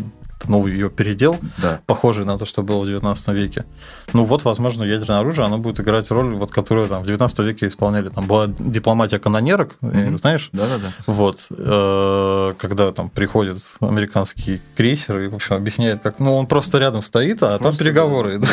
новый 0.47 0.73
ее 0.73 0.89
передел, 0.89 1.37
да. 1.57 1.81
похожий 1.85 2.25
на 2.25 2.37
то, 2.37 2.45
что 2.45 2.63
было 2.63 2.83
в 2.83 2.87
19 2.87 3.27
веке. 3.29 3.65
Ну 4.13 4.25
вот, 4.25 4.43
возможно, 4.43 4.83
ядерное 4.83 5.19
оружие, 5.19 5.45
оно 5.45 5.57
будет 5.57 5.79
играть 5.79 6.09
роль, 6.11 6.33
вот, 6.35 6.51
которую 6.51 6.87
там 6.87 7.03
в 7.03 7.05
19 7.05 7.39
веке 7.39 7.67
исполняли. 7.67 8.09
Там 8.09 8.27
была 8.27 8.47
дипломатия 8.47 9.19
канонерок, 9.19 9.75
mm-hmm. 9.81 10.17
знаешь? 10.17 10.49
Да-да-да. 10.53 10.91
Вот, 11.05 11.47
э, 11.49 12.53
когда 12.57 12.91
там 12.91 13.09
приходит 13.09 13.57
американский 13.81 14.61
крейсер 14.75 15.19
и, 15.19 15.27
в 15.27 15.35
общем, 15.35 15.55
объясняет, 15.55 16.01
как... 16.01 16.19
Ну, 16.19 16.35
он 16.35 16.47
просто 16.47 16.79
рядом 16.79 17.01
стоит, 17.01 17.43
а 17.43 17.57
просто, 17.57 17.63
там 17.63 17.77
переговоры. 17.77 18.39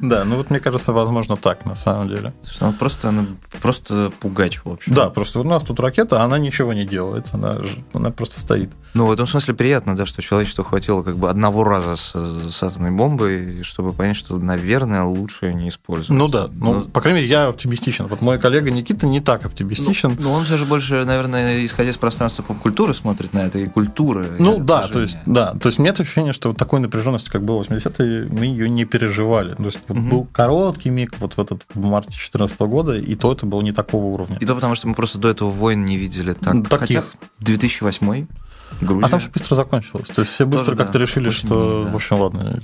Да, 0.00 0.24
ну 0.24 0.36
вот 0.36 0.50
мне 0.50 0.60
кажется, 0.60 0.92
возможно, 0.92 1.36
так, 1.36 1.64
на 1.64 1.74
самом 1.74 2.08
деле. 2.08 2.32
Просто, 2.78 3.26
просто 3.60 4.12
пугач, 4.20 4.60
в 4.64 4.70
общем. 4.70 4.94
Да, 4.94 5.10
просто 5.10 5.40
у 5.40 5.44
нас 5.44 5.62
тут 5.62 5.80
ракета, 5.80 6.22
она 6.22 6.38
ничего 6.38 6.72
не 6.72 6.84
делает, 6.84 7.30
она 7.32 8.10
просто 8.10 8.40
стоит. 8.40 8.70
Ну, 8.94 9.06
в 9.06 9.12
этом 9.12 9.26
смысле 9.26 9.54
приятно, 9.54 9.96
да, 9.96 10.06
что 10.06 10.22
человек 10.22 10.43
человечеству 10.44 10.64
хватило 10.64 11.02
как 11.02 11.16
бы 11.16 11.28
одного 11.28 11.64
раза 11.64 11.96
с, 11.96 12.12
с 12.12 12.62
атомной 12.62 12.90
бомбой, 12.90 13.62
чтобы 13.62 13.92
понять, 13.92 14.16
что, 14.16 14.36
наверное, 14.36 15.04
лучше 15.04 15.52
не 15.52 15.68
использовать. 15.68 16.18
Ну 16.18 16.28
да, 16.28 16.48
ну, 16.52 16.74
Но... 16.74 16.80
по 16.82 17.00
крайней 17.00 17.20
мере, 17.20 17.30
я 17.30 17.48
оптимистичен. 17.48 18.06
Вот 18.06 18.20
мой 18.20 18.38
коллега 18.38 18.70
Никита 18.70 19.06
не 19.06 19.20
так 19.20 19.44
оптимистичен. 19.44 20.16
Ну, 20.18 20.22
ну 20.22 20.32
он 20.32 20.44
все 20.44 20.56
же 20.56 20.64
больше, 20.64 21.04
наверное, 21.04 21.64
исходя 21.64 21.90
из 21.90 21.96
пространства 21.96 22.42
поп-культуры 22.42 22.94
смотрит 22.94 23.32
на 23.32 23.40
это, 23.40 23.58
и 23.58 23.66
культуры. 23.66 24.36
Ну 24.38 24.58
да, 24.58 24.86
то 24.86 25.00
есть, 25.00 25.16
да, 25.26 25.54
то 25.54 25.68
есть 25.68 25.78
нет 25.78 25.98
ощущения, 26.00 26.32
что 26.32 26.48
вот 26.48 26.58
такой 26.58 26.80
напряженности, 26.80 27.30
как 27.30 27.42
было 27.42 27.62
в 27.62 27.68
80-е, 27.68 28.28
мы 28.30 28.46
ее 28.46 28.68
не 28.68 28.84
переживали. 28.84 29.54
То 29.54 29.64
есть 29.64 29.78
угу. 29.88 30.00
был 30.00 30.28
короткий 30.32 30.90
миг 30.90 31.14
вот 31.18 31.34
в 31.36 31.40
этот 31.40 31.66
в 31.74 31.84
марте 31.84 32.10
2014 32.10 32.58
года, 32.60 32.96
и 32.96 33.14
то 33.14 33.32
это 33.32 33.46
было 33.46 33.62
не 33.62 33.72
такого 33.72 34.06
уровня. 34.06 34.38
И 34.40 34.46
то 34.46 34.54
потому, 34.54 34.74
что 34.74 34.88
мы 34.88 34.94
просто 34.94 35.18
до 35.18 35.28
этого 35.28 35.48
войн 35.48 35.84
не 35.84 35.96
видели 35.96 36.32
так. 36.32 36.68
Таких. 36.68 36.78
Хотя 36.78 37.04
2008 37.40 38.26
Грузия. 38.80 39.06
А 39.06 39.08
там 39.08 39.20
все 39.20 39.30
быстро 39.30 39.54
закончилось. 39.56 40.08
То 40.08 40.22
есть 40.22 40.34
все 40.34 40.46
быстро 40.46 40.76
как-то 40.76 40.94
да, 40.94 40.98
решили, 40.98 41.30
что, 41.30 41.84
да. 41.84 41.92
в 41.92 41.96
общем, 41.96 42.20
ладно, 42.20 42.60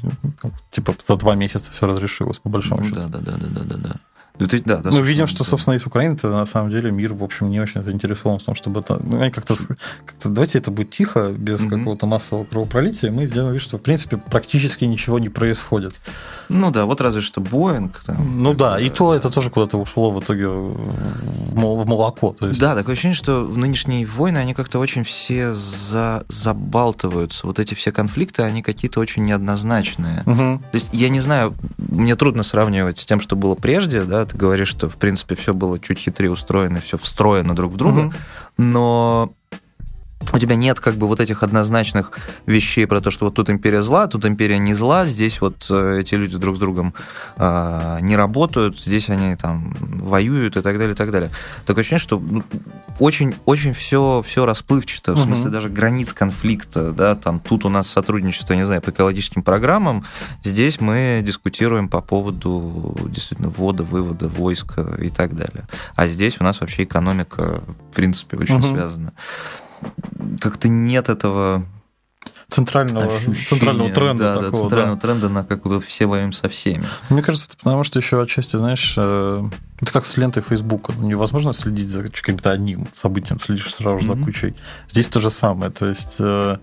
типа 0.71 0.95
за 1.07 1.17
два 1.17 1.35
месяца 1.35 1.71
все 1.73 1.87
разрешилось, 1.87 2.39
по 2.39 2.49
большому 2.49 2.83
ну, 2.83 2.89
счету. 2.89 3.01
Да, 3.09 3.19
да, 3.19 3.33
да, 3.33 3.47
да, 3.49 3.61
да, 3.65 3.77
да. 3.77 3.97
Да, 4.41 4.79
да, 4.79 4.91
ну, 4.91 5.03
видим, 5.03 5.27
что, 5.27 5.45
собственно, 5.45 5.75
из 5.75 5.87
Украины 5.87 6.17
то 6.17 6.29
на 6.29 6.47
самом 6.47 6.71
деле 6.71 6.91
мир, 6.91 7.15
в 7.15 7.23
общем, 7.23 7.51
не 7.51 7.61
очень 7.61 7.83
заинтересован 7.83 8.39
в 8.39 8.43
том, 8.43 8.55
чтобы 8.55 8.81
это... 8.81 9.01
Ну, 9.03 9.19
как-то, 9.31 9.55
как 9.57 10.17
давайте 10.25 10.59
это 10.59 10.71
будет 10.71 10.91
тихо, 10.91 11.31
без 11.31 11.61
mm-hmm. 11.61 11.79
какого-то 11.79 12.07
массового 12.07 12.45
кровопролития, 12.45 13.11
мы 13.11 13.27
сделаем 13.27 13.53
вид, 13.53 13.63
что, 13.63 13.79
в 13.79 13.83
принципе, 13.83 14.17
практически 14.17 14.85
ничего 14.85 15.19
не 15.19 15.29
происходит. 15.29 15.95
Ну 16.49 16.71
да, 16.71 16.87
вот 16.87 17.01
разве 17.01 17.21
что 17.21 17.41
Боинг. 17.41 18.01
Там, 18.05 18.43
ну 18.43 18.55
да, 18.55 18.81
и 18.81 18.91
то 18.91 19.15
это 19.15 19.31
тоже 19.31 19.51
куда-то 19.51 19.79
ушло 19.79 20.11
в 20.11 20.21
итоге 20.21 20.49
в 20.49 21.87
молоко. 21.87 22.35
То 22.39 22.49
есть... 22.49 22.61
Да, 22.61 22.75
такое 22.75 22.95
ощущение, 22.95 23.15
что 23.15 23.45
в 23.45 23.57
нынешние 23.57 24.07
войны 24.07 24.39
они 24.39 24.55
как-то 24.55 24.79
очень 24.79 25.05
все 25.05 25.53
за... 25.53 26.25
забалтываются. 26.29 27.47
Вот 27.47 27.59
эти 27.59 27.75
все 27.75 27.93
конфликты, 27.93 28.43
они 28.43 28.63
какие-то 28.63 29.01
очень 29.01 29.25
неоднозначные. 29.25 30.23
Угу. 30.27 30.63
То 30.71 30.75
есть 30.75 30.91
я 30.93 31.09
не 31.09 31.21
знаю, 31.21 31.55
мне 31.79 32.17
трудно 32.17 32.43
сравнивать 32.43 32.99
с 32.99 33.07
тем, 33.07 33.21
что 33.21 33.37
было 33.37 33.55
прежде, 33.55 34.05
да, 34.05 34.27
ты 34.31 34.37
говоришь, 34.37 34.69
что, 34.69 34.89
в 34.89 34.97
принципе, 34.97 35.35
все 35.35 35.53
было 35.55 35.79
чуть 35.79 35.99
хитрее 35.99 36.31
устроено, 36.31 36.81
все 36.81 36.97
встроено 36.97 37.55
друг 37.55 37.73
в 37.73 37.77
друга, 37.77 38.07
угу. 38.07 38.15
но 38.59 39.33
у 40.33 40.39
тебя 40.39 40.55
нет 40.55 40.81
как 40.81 40.95
бы 40.95 41.07
вот 41.07 41.21
этих 41.21 41.43
однозначных 41.43 42.13
вещей 42.47 42.87
про 42.87 43.01
то, 43.01 43.11
что 43.11 43.27
вот 43.27 43.35
тут 43.35 43.51
империя 43.51 43.83
зла, 43.83 44.07
тут 44.07 44.25
империя 44.25 44.59
не 44.59 44.75
зла, 44.75 45.07
здесь 45.07 45.41
вот 45.41 45.67
э, 45.71 46.01
эти 46.01 46.15
люди 46.15 46.37
друг 46.37 46.57
с 46.57 46.59
другом 46.59 46.95
э, 47.37 47.99
не 48.03 48.17
работают, 48.17 48.79
здесь 48.79 49.09
они 49.09 49.37
там 49.37 49.75
воюют 49.81 50.57
и 50.57 50.63
так 50.63 50.79
далее, 50.79 50.93
и 50.93 50.97
так 50.97 51.11
далее. 51.11 51.31
Такое 51.67 51.83
ощущение, 51.83 52.01
что 52.01 52.19
ну, 52.19 52.45
очень, 52.99 53.35
очень 53.45 53.73
все, 53.73 54.23
все 54.25 54.47
расплывчато, 54.47 55.15
в 55.15 55.19
угу. 55.19 55.27
смысле 55.27 55.51
даже 55.51 55.69
границ 55.69 56.13
конфликта, 56.13 56.93
да, 56.93 57.15
там 57.15 57.41
тут 57.41 57.65
у 57.65 57.69
нас 57.69 57.89
сотрудничество, 57.89 58.55
не 58.55 58.67
знаю, 58.67 58.83
по 58.83 58.91
экологическим 58.91 59.43
программам, 59.43 60.05
здесь 60.43 60.81
мы 60.81 61.23
дискутируем 61.25 61.89
по 61.89 62.01
поводу 62.01 62.97
действительно 63.09 63.49
ввода, 63.49 63.83
вывода 63.83 64.29
войска 64.29 64.83
и 65.01 65.09
так 65.09 65.35
далее. 65.35 65.67
А 65.95 66.07
здесь 66.07 66.41
у 66.41 66.45
нас 66.45 66.61
вообще 66.61 66.85
экономика, 66.85 67.63
в 67.91 67.95
принципе, 67.95 68.37
очень 68.37 68.57
угу. 68.57 68.69
связана 68.69 69.13
как-то 70.41 70.69
нет 70.69 71.09
этого 71.09 71.67
центрального, 72.49 73.07
ощущения, 73.07 73.35
центрального 73.35 73.91
тренда 73.91 74.25
да, 74.25 74.35
такого. 74.35 74.51
Да, 74.51 74.59
центрального 74.59 74.97
да. 74.97 75.01
тренда 75.01 75.29
на 75.29 75.45
как 75.45 75.63
бы 75.63 75.81
все 75.81 76.07
воюем 76.07 76.33
со 76.33 76.49
всеми. 76.49 76.85
Мне 77.09 77.23
кажется, 77.23 77.49
это 77.49 77.57
потому 77.59 77.85
что 77.85 77.99
еще 77.99 78.21
отчасти, 78.21 78.57
знаешь, 78.57 78.95
э, 78.97 79.45
это 79.81 79.93
как 79.93 80.05
с 80.05 80.17
лентой 80.17 80.43
Фейсбука. 80.43 80.93
Невозможно 80.95 81.53
следить 81.53 81.89
за 81.89 82.03
каким-то 82.03 82.51
одним 82.51 82.89
событием, 82.95 83.41
следишь 83.41 83.73
сразу 83.75 84.05
mm-hmm. 84.05 84.19
за 84.19 84.25
кучей. 84.25 84.55
Здесь 84.89 85.07
то 85.07 85.21
же 85.21 85.31
самое. 85.31 85.71
То 85.71 85.87
есть 85.87 86.17
э, 86.19 86.59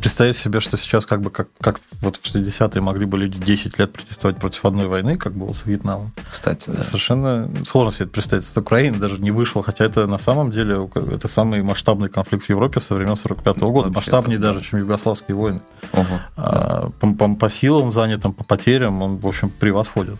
представить 0.00 0.36
себе, 0.36 0.60
что 0.60 0.76
сейчас 0.76 1.06
как 1.06 1.22
бы 1.22 1.30
как, 1.30 1.48
как 1.60 1.80
вот 2.00 2.16
в 2.16 2.24
60-е 2.24 2.80
могли 2.80 3.06
бы 3.06 3.18
люди 3.18 3.38
10 3.38 3.78
лет 3.78 3.92
протестовать 3.92 4.36
против 4.36 4.64
одной 4.64 4.86
войны, 4.86 5.16
как 5.16 5.32
было 5.32 5.52
с 5.52 5.64
Вьетнамом. 5.64 6.12
Кстати, 6.30 6.70
да. 6.70 6.82
Совершенно 6.82 7.50
сложно 7.64 7.92
себе 7.92 8.04
это 8.04 8.12
представить. 8.12 8.44
С 8.44 8.56
Украины 8.56 8.98
даже 8.98 9.18
не 9.18 9.30
вышло, 9.30 9.62
хотя 9.62 9.84
это 9.84 10.06
на 10.06 10.18
самом 10.18 10.50
деле 10.50 10.88
это 11.12 11.28
самый 11.28 11.62
масштабный 11.62 12.08
конфликт 12.08 12.44
в 12.44 12.50
Европе 12.50 12.80
со 12.80 12.94
времен 12.94 13.16
45 13.16 13.56
-го 13.56 13.72
года, 13.72 13.90
масштабнее 13.90 14.38
даже, 14.38 14.62
чем 14.62 14.80
югославские 14.80 15.34
войны. 15.34 15.60
Угу. 15.92 16.04
А, 16.36 16.90
по, 17.00 17.14
по, 17.14 17.34
по 17.34 17.50
силам 17.50 17.90
занятым, 17.90 18.32
по 18.32 18.44
потерям 18.44 19.02
он, 19.02 19.16
в 19.16 19.26
общем, 19.26 19.50
превосходит. 19.50 20.18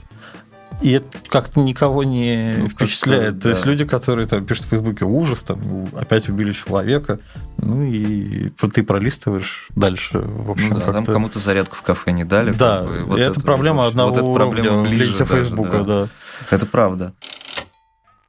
И 0.83 0.93
это 0.93 1.07
как-то 1.29 1.61
никого 1.61 2.05
не 2.05 2.57
ну, 2.59 2.69
впечатляет. 2.69 3.43
То 3.43 3.51
есть 3.51 3.65
люди, 3.65 3.85
которые 3.85 4.27
там 4.27 4.45
пишут 4.45 4.67
в 4.67 4.69
Фейсбуке 4.69 5.05
ужас, 5.05 5.43
там 5.43 5.89
опять 5.97 6.29
убили 6.29 6.53
человека, 6.53 7.19
ну 7.57 7.83
и 7.83 8.51
ты 8.51 8.83
пролистываешь 8.83 9.69
дальше. 9.75 10.19
В 10.19 10.51
общем, 10.51 10.71
ну, 10.71 10.81
да, 10.81 10.93
там 10.93 11.05
кому-то 11.05 11.39
зарядку 11.39 11.77
в 11.77 11.83
кафе 11.83 12.12
не 12.12 12.25
дали. 12.25 12.53
Да, 12.53 12.83
как 12.83 12.91
бы, 12.91 13.05
вот 13.05 13.19
это, 13.19 13.31
это 13.31 13.41
проблема 13.41 13.85
вот, 13.85 13.89
одного 13.91 14.11
вот 14.11 14.23
уровня 14.23 14.62
проблема 14.62 14.83
в 14.83 14.93
ленте 14.93 15.25
Фейсбука, 15.25 15.83
да. 15.83 16.03
да. 16.05 16.09
Это 16.51 16.67
правда. 16.67 17.15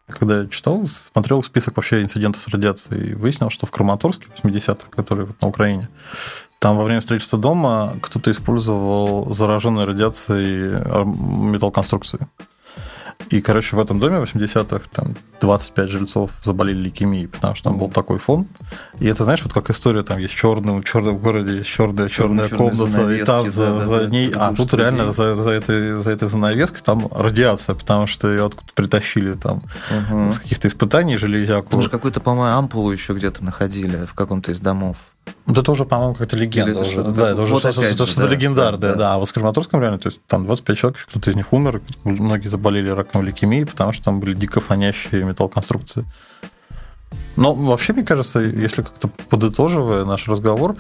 Когда 0.08 0.42
я 0.42 0.48
читал, 0.48 0.88
смотрел 0.88 1.44
список 1.44 1.76
вообще 1.76 2.02
инцидентов 2.02 2.42
с 2.42 2.48
радиацией, 2.48 3.14
выяснил, 3.14 3.50
что 3.50 3.66
в 3.66 3.72
Краматорске 3.72 4.28
80-х, 4.42 4.88
который 4.90 5.26
вот 5.26 5.42
на 5.42 5.50
Украине, 5.50 5.90
там 6.60 6.78
во 6.78 6.84
время 6.84 7.02
строительства 7.02 7.38
дома 7.38 7.96
кто-то 8.02 8.32
использовал 8.32 9.34
зараженные 9.34 9.86
радиацией 9.86 10.80
металлоконструкции. 11.52 12.28
И, 13.30 13.42
короче, 13.42 13.76
в 13.76 13.80
этом 13.80 14.00
доме 14.00 14.20
в 14.20 14.24
80-х 14.24 14.86
там 14.92 15.16
25 15.42 15.90
жильцов 15.90 16.32
заболели 16.44 16.78
лейкемией, 16.78 17.28
потому 17.28 17.56
что 17.56 17.70
там 17.70 17.78
был 17.78 17.90
такой 17.90 18.20
фон. 18.20 18.48
И 19.00 19.08
это, 19.08 19.26
знаешь, 19.26 19.42
вот 19.44 19.54
как 19.54 19.70
история, 19.70 20.04
там 20.04 20.18
есть 20.20 20.34
черный, 20.34 20.80
в 20.80 20.84
черном 20.84 21.18
городе 21.18 21.58
есть 21.58 21.70
черная, 21.70 22.08
черная 22.08 22.48
комната, 22.48 23.12
и 23.12 23.24
там 23.26 23.50
за, 23.52 23.66
да, 23.66 23.86
за 23.86 24.00
да, 24.00 24.06
ней... 24.08 24.32
А 24.34 24.54
тут 24.54 24.74
реально 24.74 25.12
за, 25.12 25.36
за, 25.36 25.50
этой, 25.50 26.02
за 26.02 26.12
этой 26.12 26.28
занавеской 26.28 26.80
там 26.82 27.10
радиация, 27.12 27.76
потому 27.76 28.08
что 28.08 28.30
ее 28.30 28.46
откуда 28.46 28.72
притащили 28.74 29.34
там 29.34 29.64
угу. 30.12 30.32
с 30.32 30.40
каких-то 30.40 30.70
испытаний 30.70 31.18
железяку. 31.18 31.70
Там 31.70 31.82
же 31.82 31.90
какую-то, 31.90 32.22
по-моему, 32.22 32.58
ампулу 32.58 32.92
еще 32.92 33.14
где-то 33.14 33.44
находили 33.44 34.06
в 34.06 34.14
каком-то 34.14 34.52
из 34.52 34.62
домов. 34.62 34.98
Вот 35.46 35.58
это 35.58 35.72
уже, 35.72 35.86
по-моему, 35.86 36.16
как-то 36.16 36.36
легенда. 36.36 36.72
Это 36.72 36.82
уже, 36.82 37.04
да, 37.04 37.32
это 37.32 37.42
уже 37.42 37.54
вот 37.54 37.60
что-то, 37.60 37.94
что, 37.94 38.06
что 38.06 38.22
да, 38.24 38.28
легендарное, 38.28 38.80
да, 38.80 38.90
да. 38.90 38.96
да. 38.96 39.14
А 39.14 39.18
вот 39.18 39.30
в 39.30 39.34
Краматорском 39.34 39.82
реально, 39.82 40.00
то 40.00 40.10
есть 40.10 40.20
там 40.28 40.46
25 40.46 40.78
человек, 40.78 41.06
кто-то 41.10 41.30
из 41.30 41.36
них 41.36 41.54
умер, 41.54 41.82
многие 42.04 42.48
заболели 42.48 42.90
раком 42.90 43.24
лейкемии, 43.24 43.64
потому 43.64 43.94
что 43.94 44.06
там 44.06 44.20
были 44.20 44.34
дико 44.34 44.60
фонящие 44.60 45.24
металлоконструкции. 45.24 46.06
Но 47.38 47.54
вообще, 47.54 47.94
мне 47.94 48.04
кажется, 48.04 48.40
если 48.40 48.82
как-то 48.82 49.10
подытоживая 49.30 50.06
наш 50.06 50.28
разговор, 50.28 50.76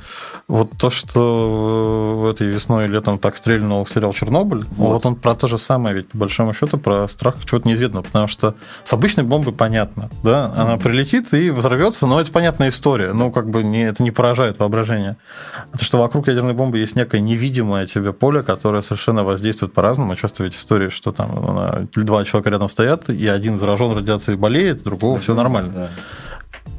вот 0.47 0.71
то, 0.77 0.89
что 0.89 2.29
этой 2.31 2.47
весной 2.47 2.85
и 2.85 2.87
летом 2.87 3.19
так 3.19 3.37
стрельнул 3.37 3.85
сериал 3.85 4.11
«Чернобыль», 4.11 4.65
вот. 4.71 4.93
вот 4.93 5.05
он 5.05 5.15
про 5.15 5.35
то 5.35 5.47
же 5.47 5.59
самое, 5.59 5.95
ведь 5.95 6.09
по 6.09 6.17
большому 6.17 6.53
счету 6.55 6.79
про 6.79 7.07
страх 7.07 7.35
чего-то 7.45 7.67
неизведанного, 7.67 8.03
потому 8.03 8.27
что 8.27 8.55
с 8.83 8.91
обычной 8.91 9.23
бомбой 9.23 9.53
понятно, 9.53 10.09
да, 10.23 10.51
она 10.55 10.73
mm-hmm. 10.73 10.83
прилетит 10.83 11.33
и 11.33 11.51
взорвется, 11.51 12.07
но 12.07 12.19
это 12.19 12.31
понятная 12.31 12.69
история, 12.69 13.13
ну, 13.13 13.31
как 13.31 13.49
бы 13.49 13.63
не, 13.63 13.83
это 13.83 14.01
не 14.01 14.09
поражает 14.09 14.57
воображение. 14.57 15.17
А 15.71 15.77
то, 15.77 15.85
что 15.85 15.99
вокруг 15.99 16.27
ядерной 16.27 16.53
бомбы 16.53 16.79
есть 16.79 16.95
некое 16.95 17.21
невидимое 17.21 17.85
тебе 17.85 18.13
поле, 18.13 18.41
которое 18.41 18.81
совершенно 18.81 19.23
воздействует 19.23 19.73
по-разному, 19.73 20.15
часто 20.15 20.43
ведь 20.43 20.55
истории, 20.55 20.89
что 20.89 21.11
там 21.11 21.87
два 21.93 22.25
человека 22.25 22.49
рядом 22.49 22.69
стоят, 22.69 23.09
и 23.09 23.27
один 23.27 23.59
заражен 23.59 23.95
радиацией 23.95 24.37
болеет, 24.37 24.83
другого 24.83 25.19
все 25.19 25.35
нормально. 25.35 25.71
Да 25.73 25.89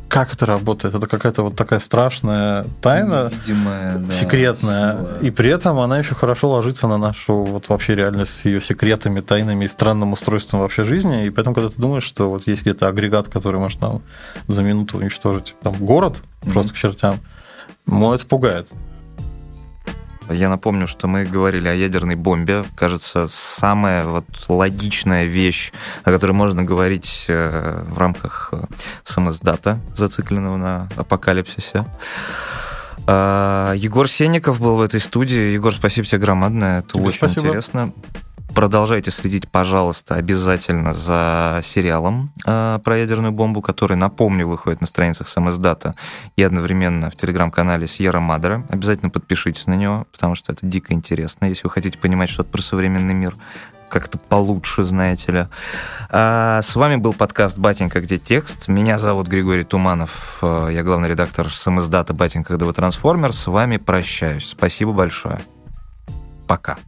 как 0.09 0.33
это 0.33 0.47
работает? 0.47 0.95
Это 0.95 1.07
какая-то 1.07 1.43
вот 1.43 1.57
такая 1.57 1.81
страшная 1.81 2.65
тайна, 2.81 3.31
Невидимая, 3.31 3.99
да, 3.99 4.13
секретная, 4.13 4.93
сила. 4.93 5.19
и 5.23 5.31
при 5.31 5.51
этом 5.51 5.79
она 5.79 5.99
еще 5.99 6.15
хорошо 6.15 6.51
ложится 6.51 6.89
на 6.89 6.97
нашу 6.97 7.45
вот 7.45 7.69
вообще 7.69 7.95
реальность 7.95 8.35
с 8.35 8.45
ее 8.45 8.61
секретами, 8.61 9.21
тайнами 9.21 9.65
и 9.65 9.69
странным 9.69 10.13
устройством 10.13 10.61
вообще 10.61 10.85
жизни, 10.85 11.27
и 11.27 11.31
поэтому, 11.31 11.55
когда 11.55 11.71
ты 11.71 11.81
думаешь, 11.81 12.05
что 12.05 12.31
вот 12.31 12.47
есть 12.47 12.63
где-то 12.63 12.89
агрегат, 12.89 13.29
который 13.29 13.61
может 13.61 13.81
там 13.81 14.03
за 14.47 14.63
минуту 14.63 14.99
уничтожить 14.99 15.55
там 15.63 15.75
город 15.75 16.23
mm-hmm. 16.43 16.53
просто 16.53 16.73
к 16.73 16.77
чертям, 16.77 17.21
ну, 17.87 18.13
это 18.15 18.27
пугает. 18.27 18.71
Я 20.31 20.49
напомню, 20.49 20.87
что 20.87 21.09
мы 21.09 21.25
говорили 21.25 21.69
о 21.69 21.75
ядерной 21.75 22.15
бомбе. 22.15 22.65
Кажется, 22.75 23.27
самая 23.29 24.05
вот 24.05 24.27
логичная 24.49 25.25
вещь, 25.25 25.73
о 26.05 26.11
которой 26.11 26.33
можно 26.33 26.65
говорить 26.65 27.27
э, 27.29 27.85
в 27.89 27.99
рамках 27.99 28.51
э, 28.53 28.65
самоздата, 29.05 29.81
зацикленного 29.95 30.57
на 30.57 30.89
апокалипсисе. 30.97 31.87
А, 33.07 33.73
Егор 33.75 34.07
Сенников 34.07 34.61
был 34.61 34.77
в 34.77 34.83
этой 34.83 35.01
студии. 35.01 35.53
Егор, 35.53 35.73
спасибо 35.73 36.07
тебе 36.07 36.21
громадное. 36.21 36.81
Это 36.81 36.95
Тебе 36.95 37.05
очень 37.05 37.19
спасибо. 37.19 37.47
интересно. 37.47 37.93
Продолжайте 38.55 39.11
следить, 39.11 39.49
пожалуйста, 39.49 40.17
обязательно 40.17 40.93
за 40.93 41.61
сериалом 41.63 42.33
э, 42.45 42.79
про 42.83 42.99
ядерную 42.99 43.33
бомбу, 43.33 43.63
который, 43.63 43.97
напомню, 43.97 44.49
выходит 44.49 44.81
на 44.81 44.87
страницах 44.87 45.29
самоздата 45.29 45.95
и 46.37 46.43
одновременно 46.43 47.11
в 47.11 47.17
телеграм-канале 47.17 47.87
Сьерра 47.87 48.21
Мадера. 48.21 48.67
Обязательно 48.69 49.11
подпишитесь 49.11 49.67
на 49.67 49.75
него, 49.75 50.07
потому 50.13 50.35
что 50.35 50.53
это 50.53 50.67
дико 50.67 50.93
интересно, 50.93 51.47
если 51.47 51.65
вы 51.65 51.71
хотите 51.71 51.99
понимать 51.99 52.31
что-то 52.31 52.51
про 52.51 52.63
современный 52.63 53.15
мир 53.15 53.37
как-то 53.89 54.19
получше, 54.19 54.85
знаете 54.85 55.33
ли. 55.33 55.47
А, 56.11 56.61
с 56.63 56.77
вами 56.77 56.97
был 56.97 57.15
подкаст 57.15 57.59
«Батенька. 57.59 58.01
Где 58.01 58.19
текст?». 58.19 58.69
Меня 58.69 58.99
зовут 58.99 59.29
Григорий 59.29 59.65
Туманов. 59.65 60.39
А, 60.43 60.69
я 60.69 60.83
главный 60.83 61.09
редактор 61.09 61.53
самоздата 61.53 62.13
«Батенька. 62.13 62.57
Вы 62.57 62.73
трансформер». 62.73 63.33
С 63.33 63.47
вами 63.47 63.79
прощаюсь. 63.79 64.49
Спасибо 64.49 64.93
большое. 64.93 65.41
Пока. 66.47 66.79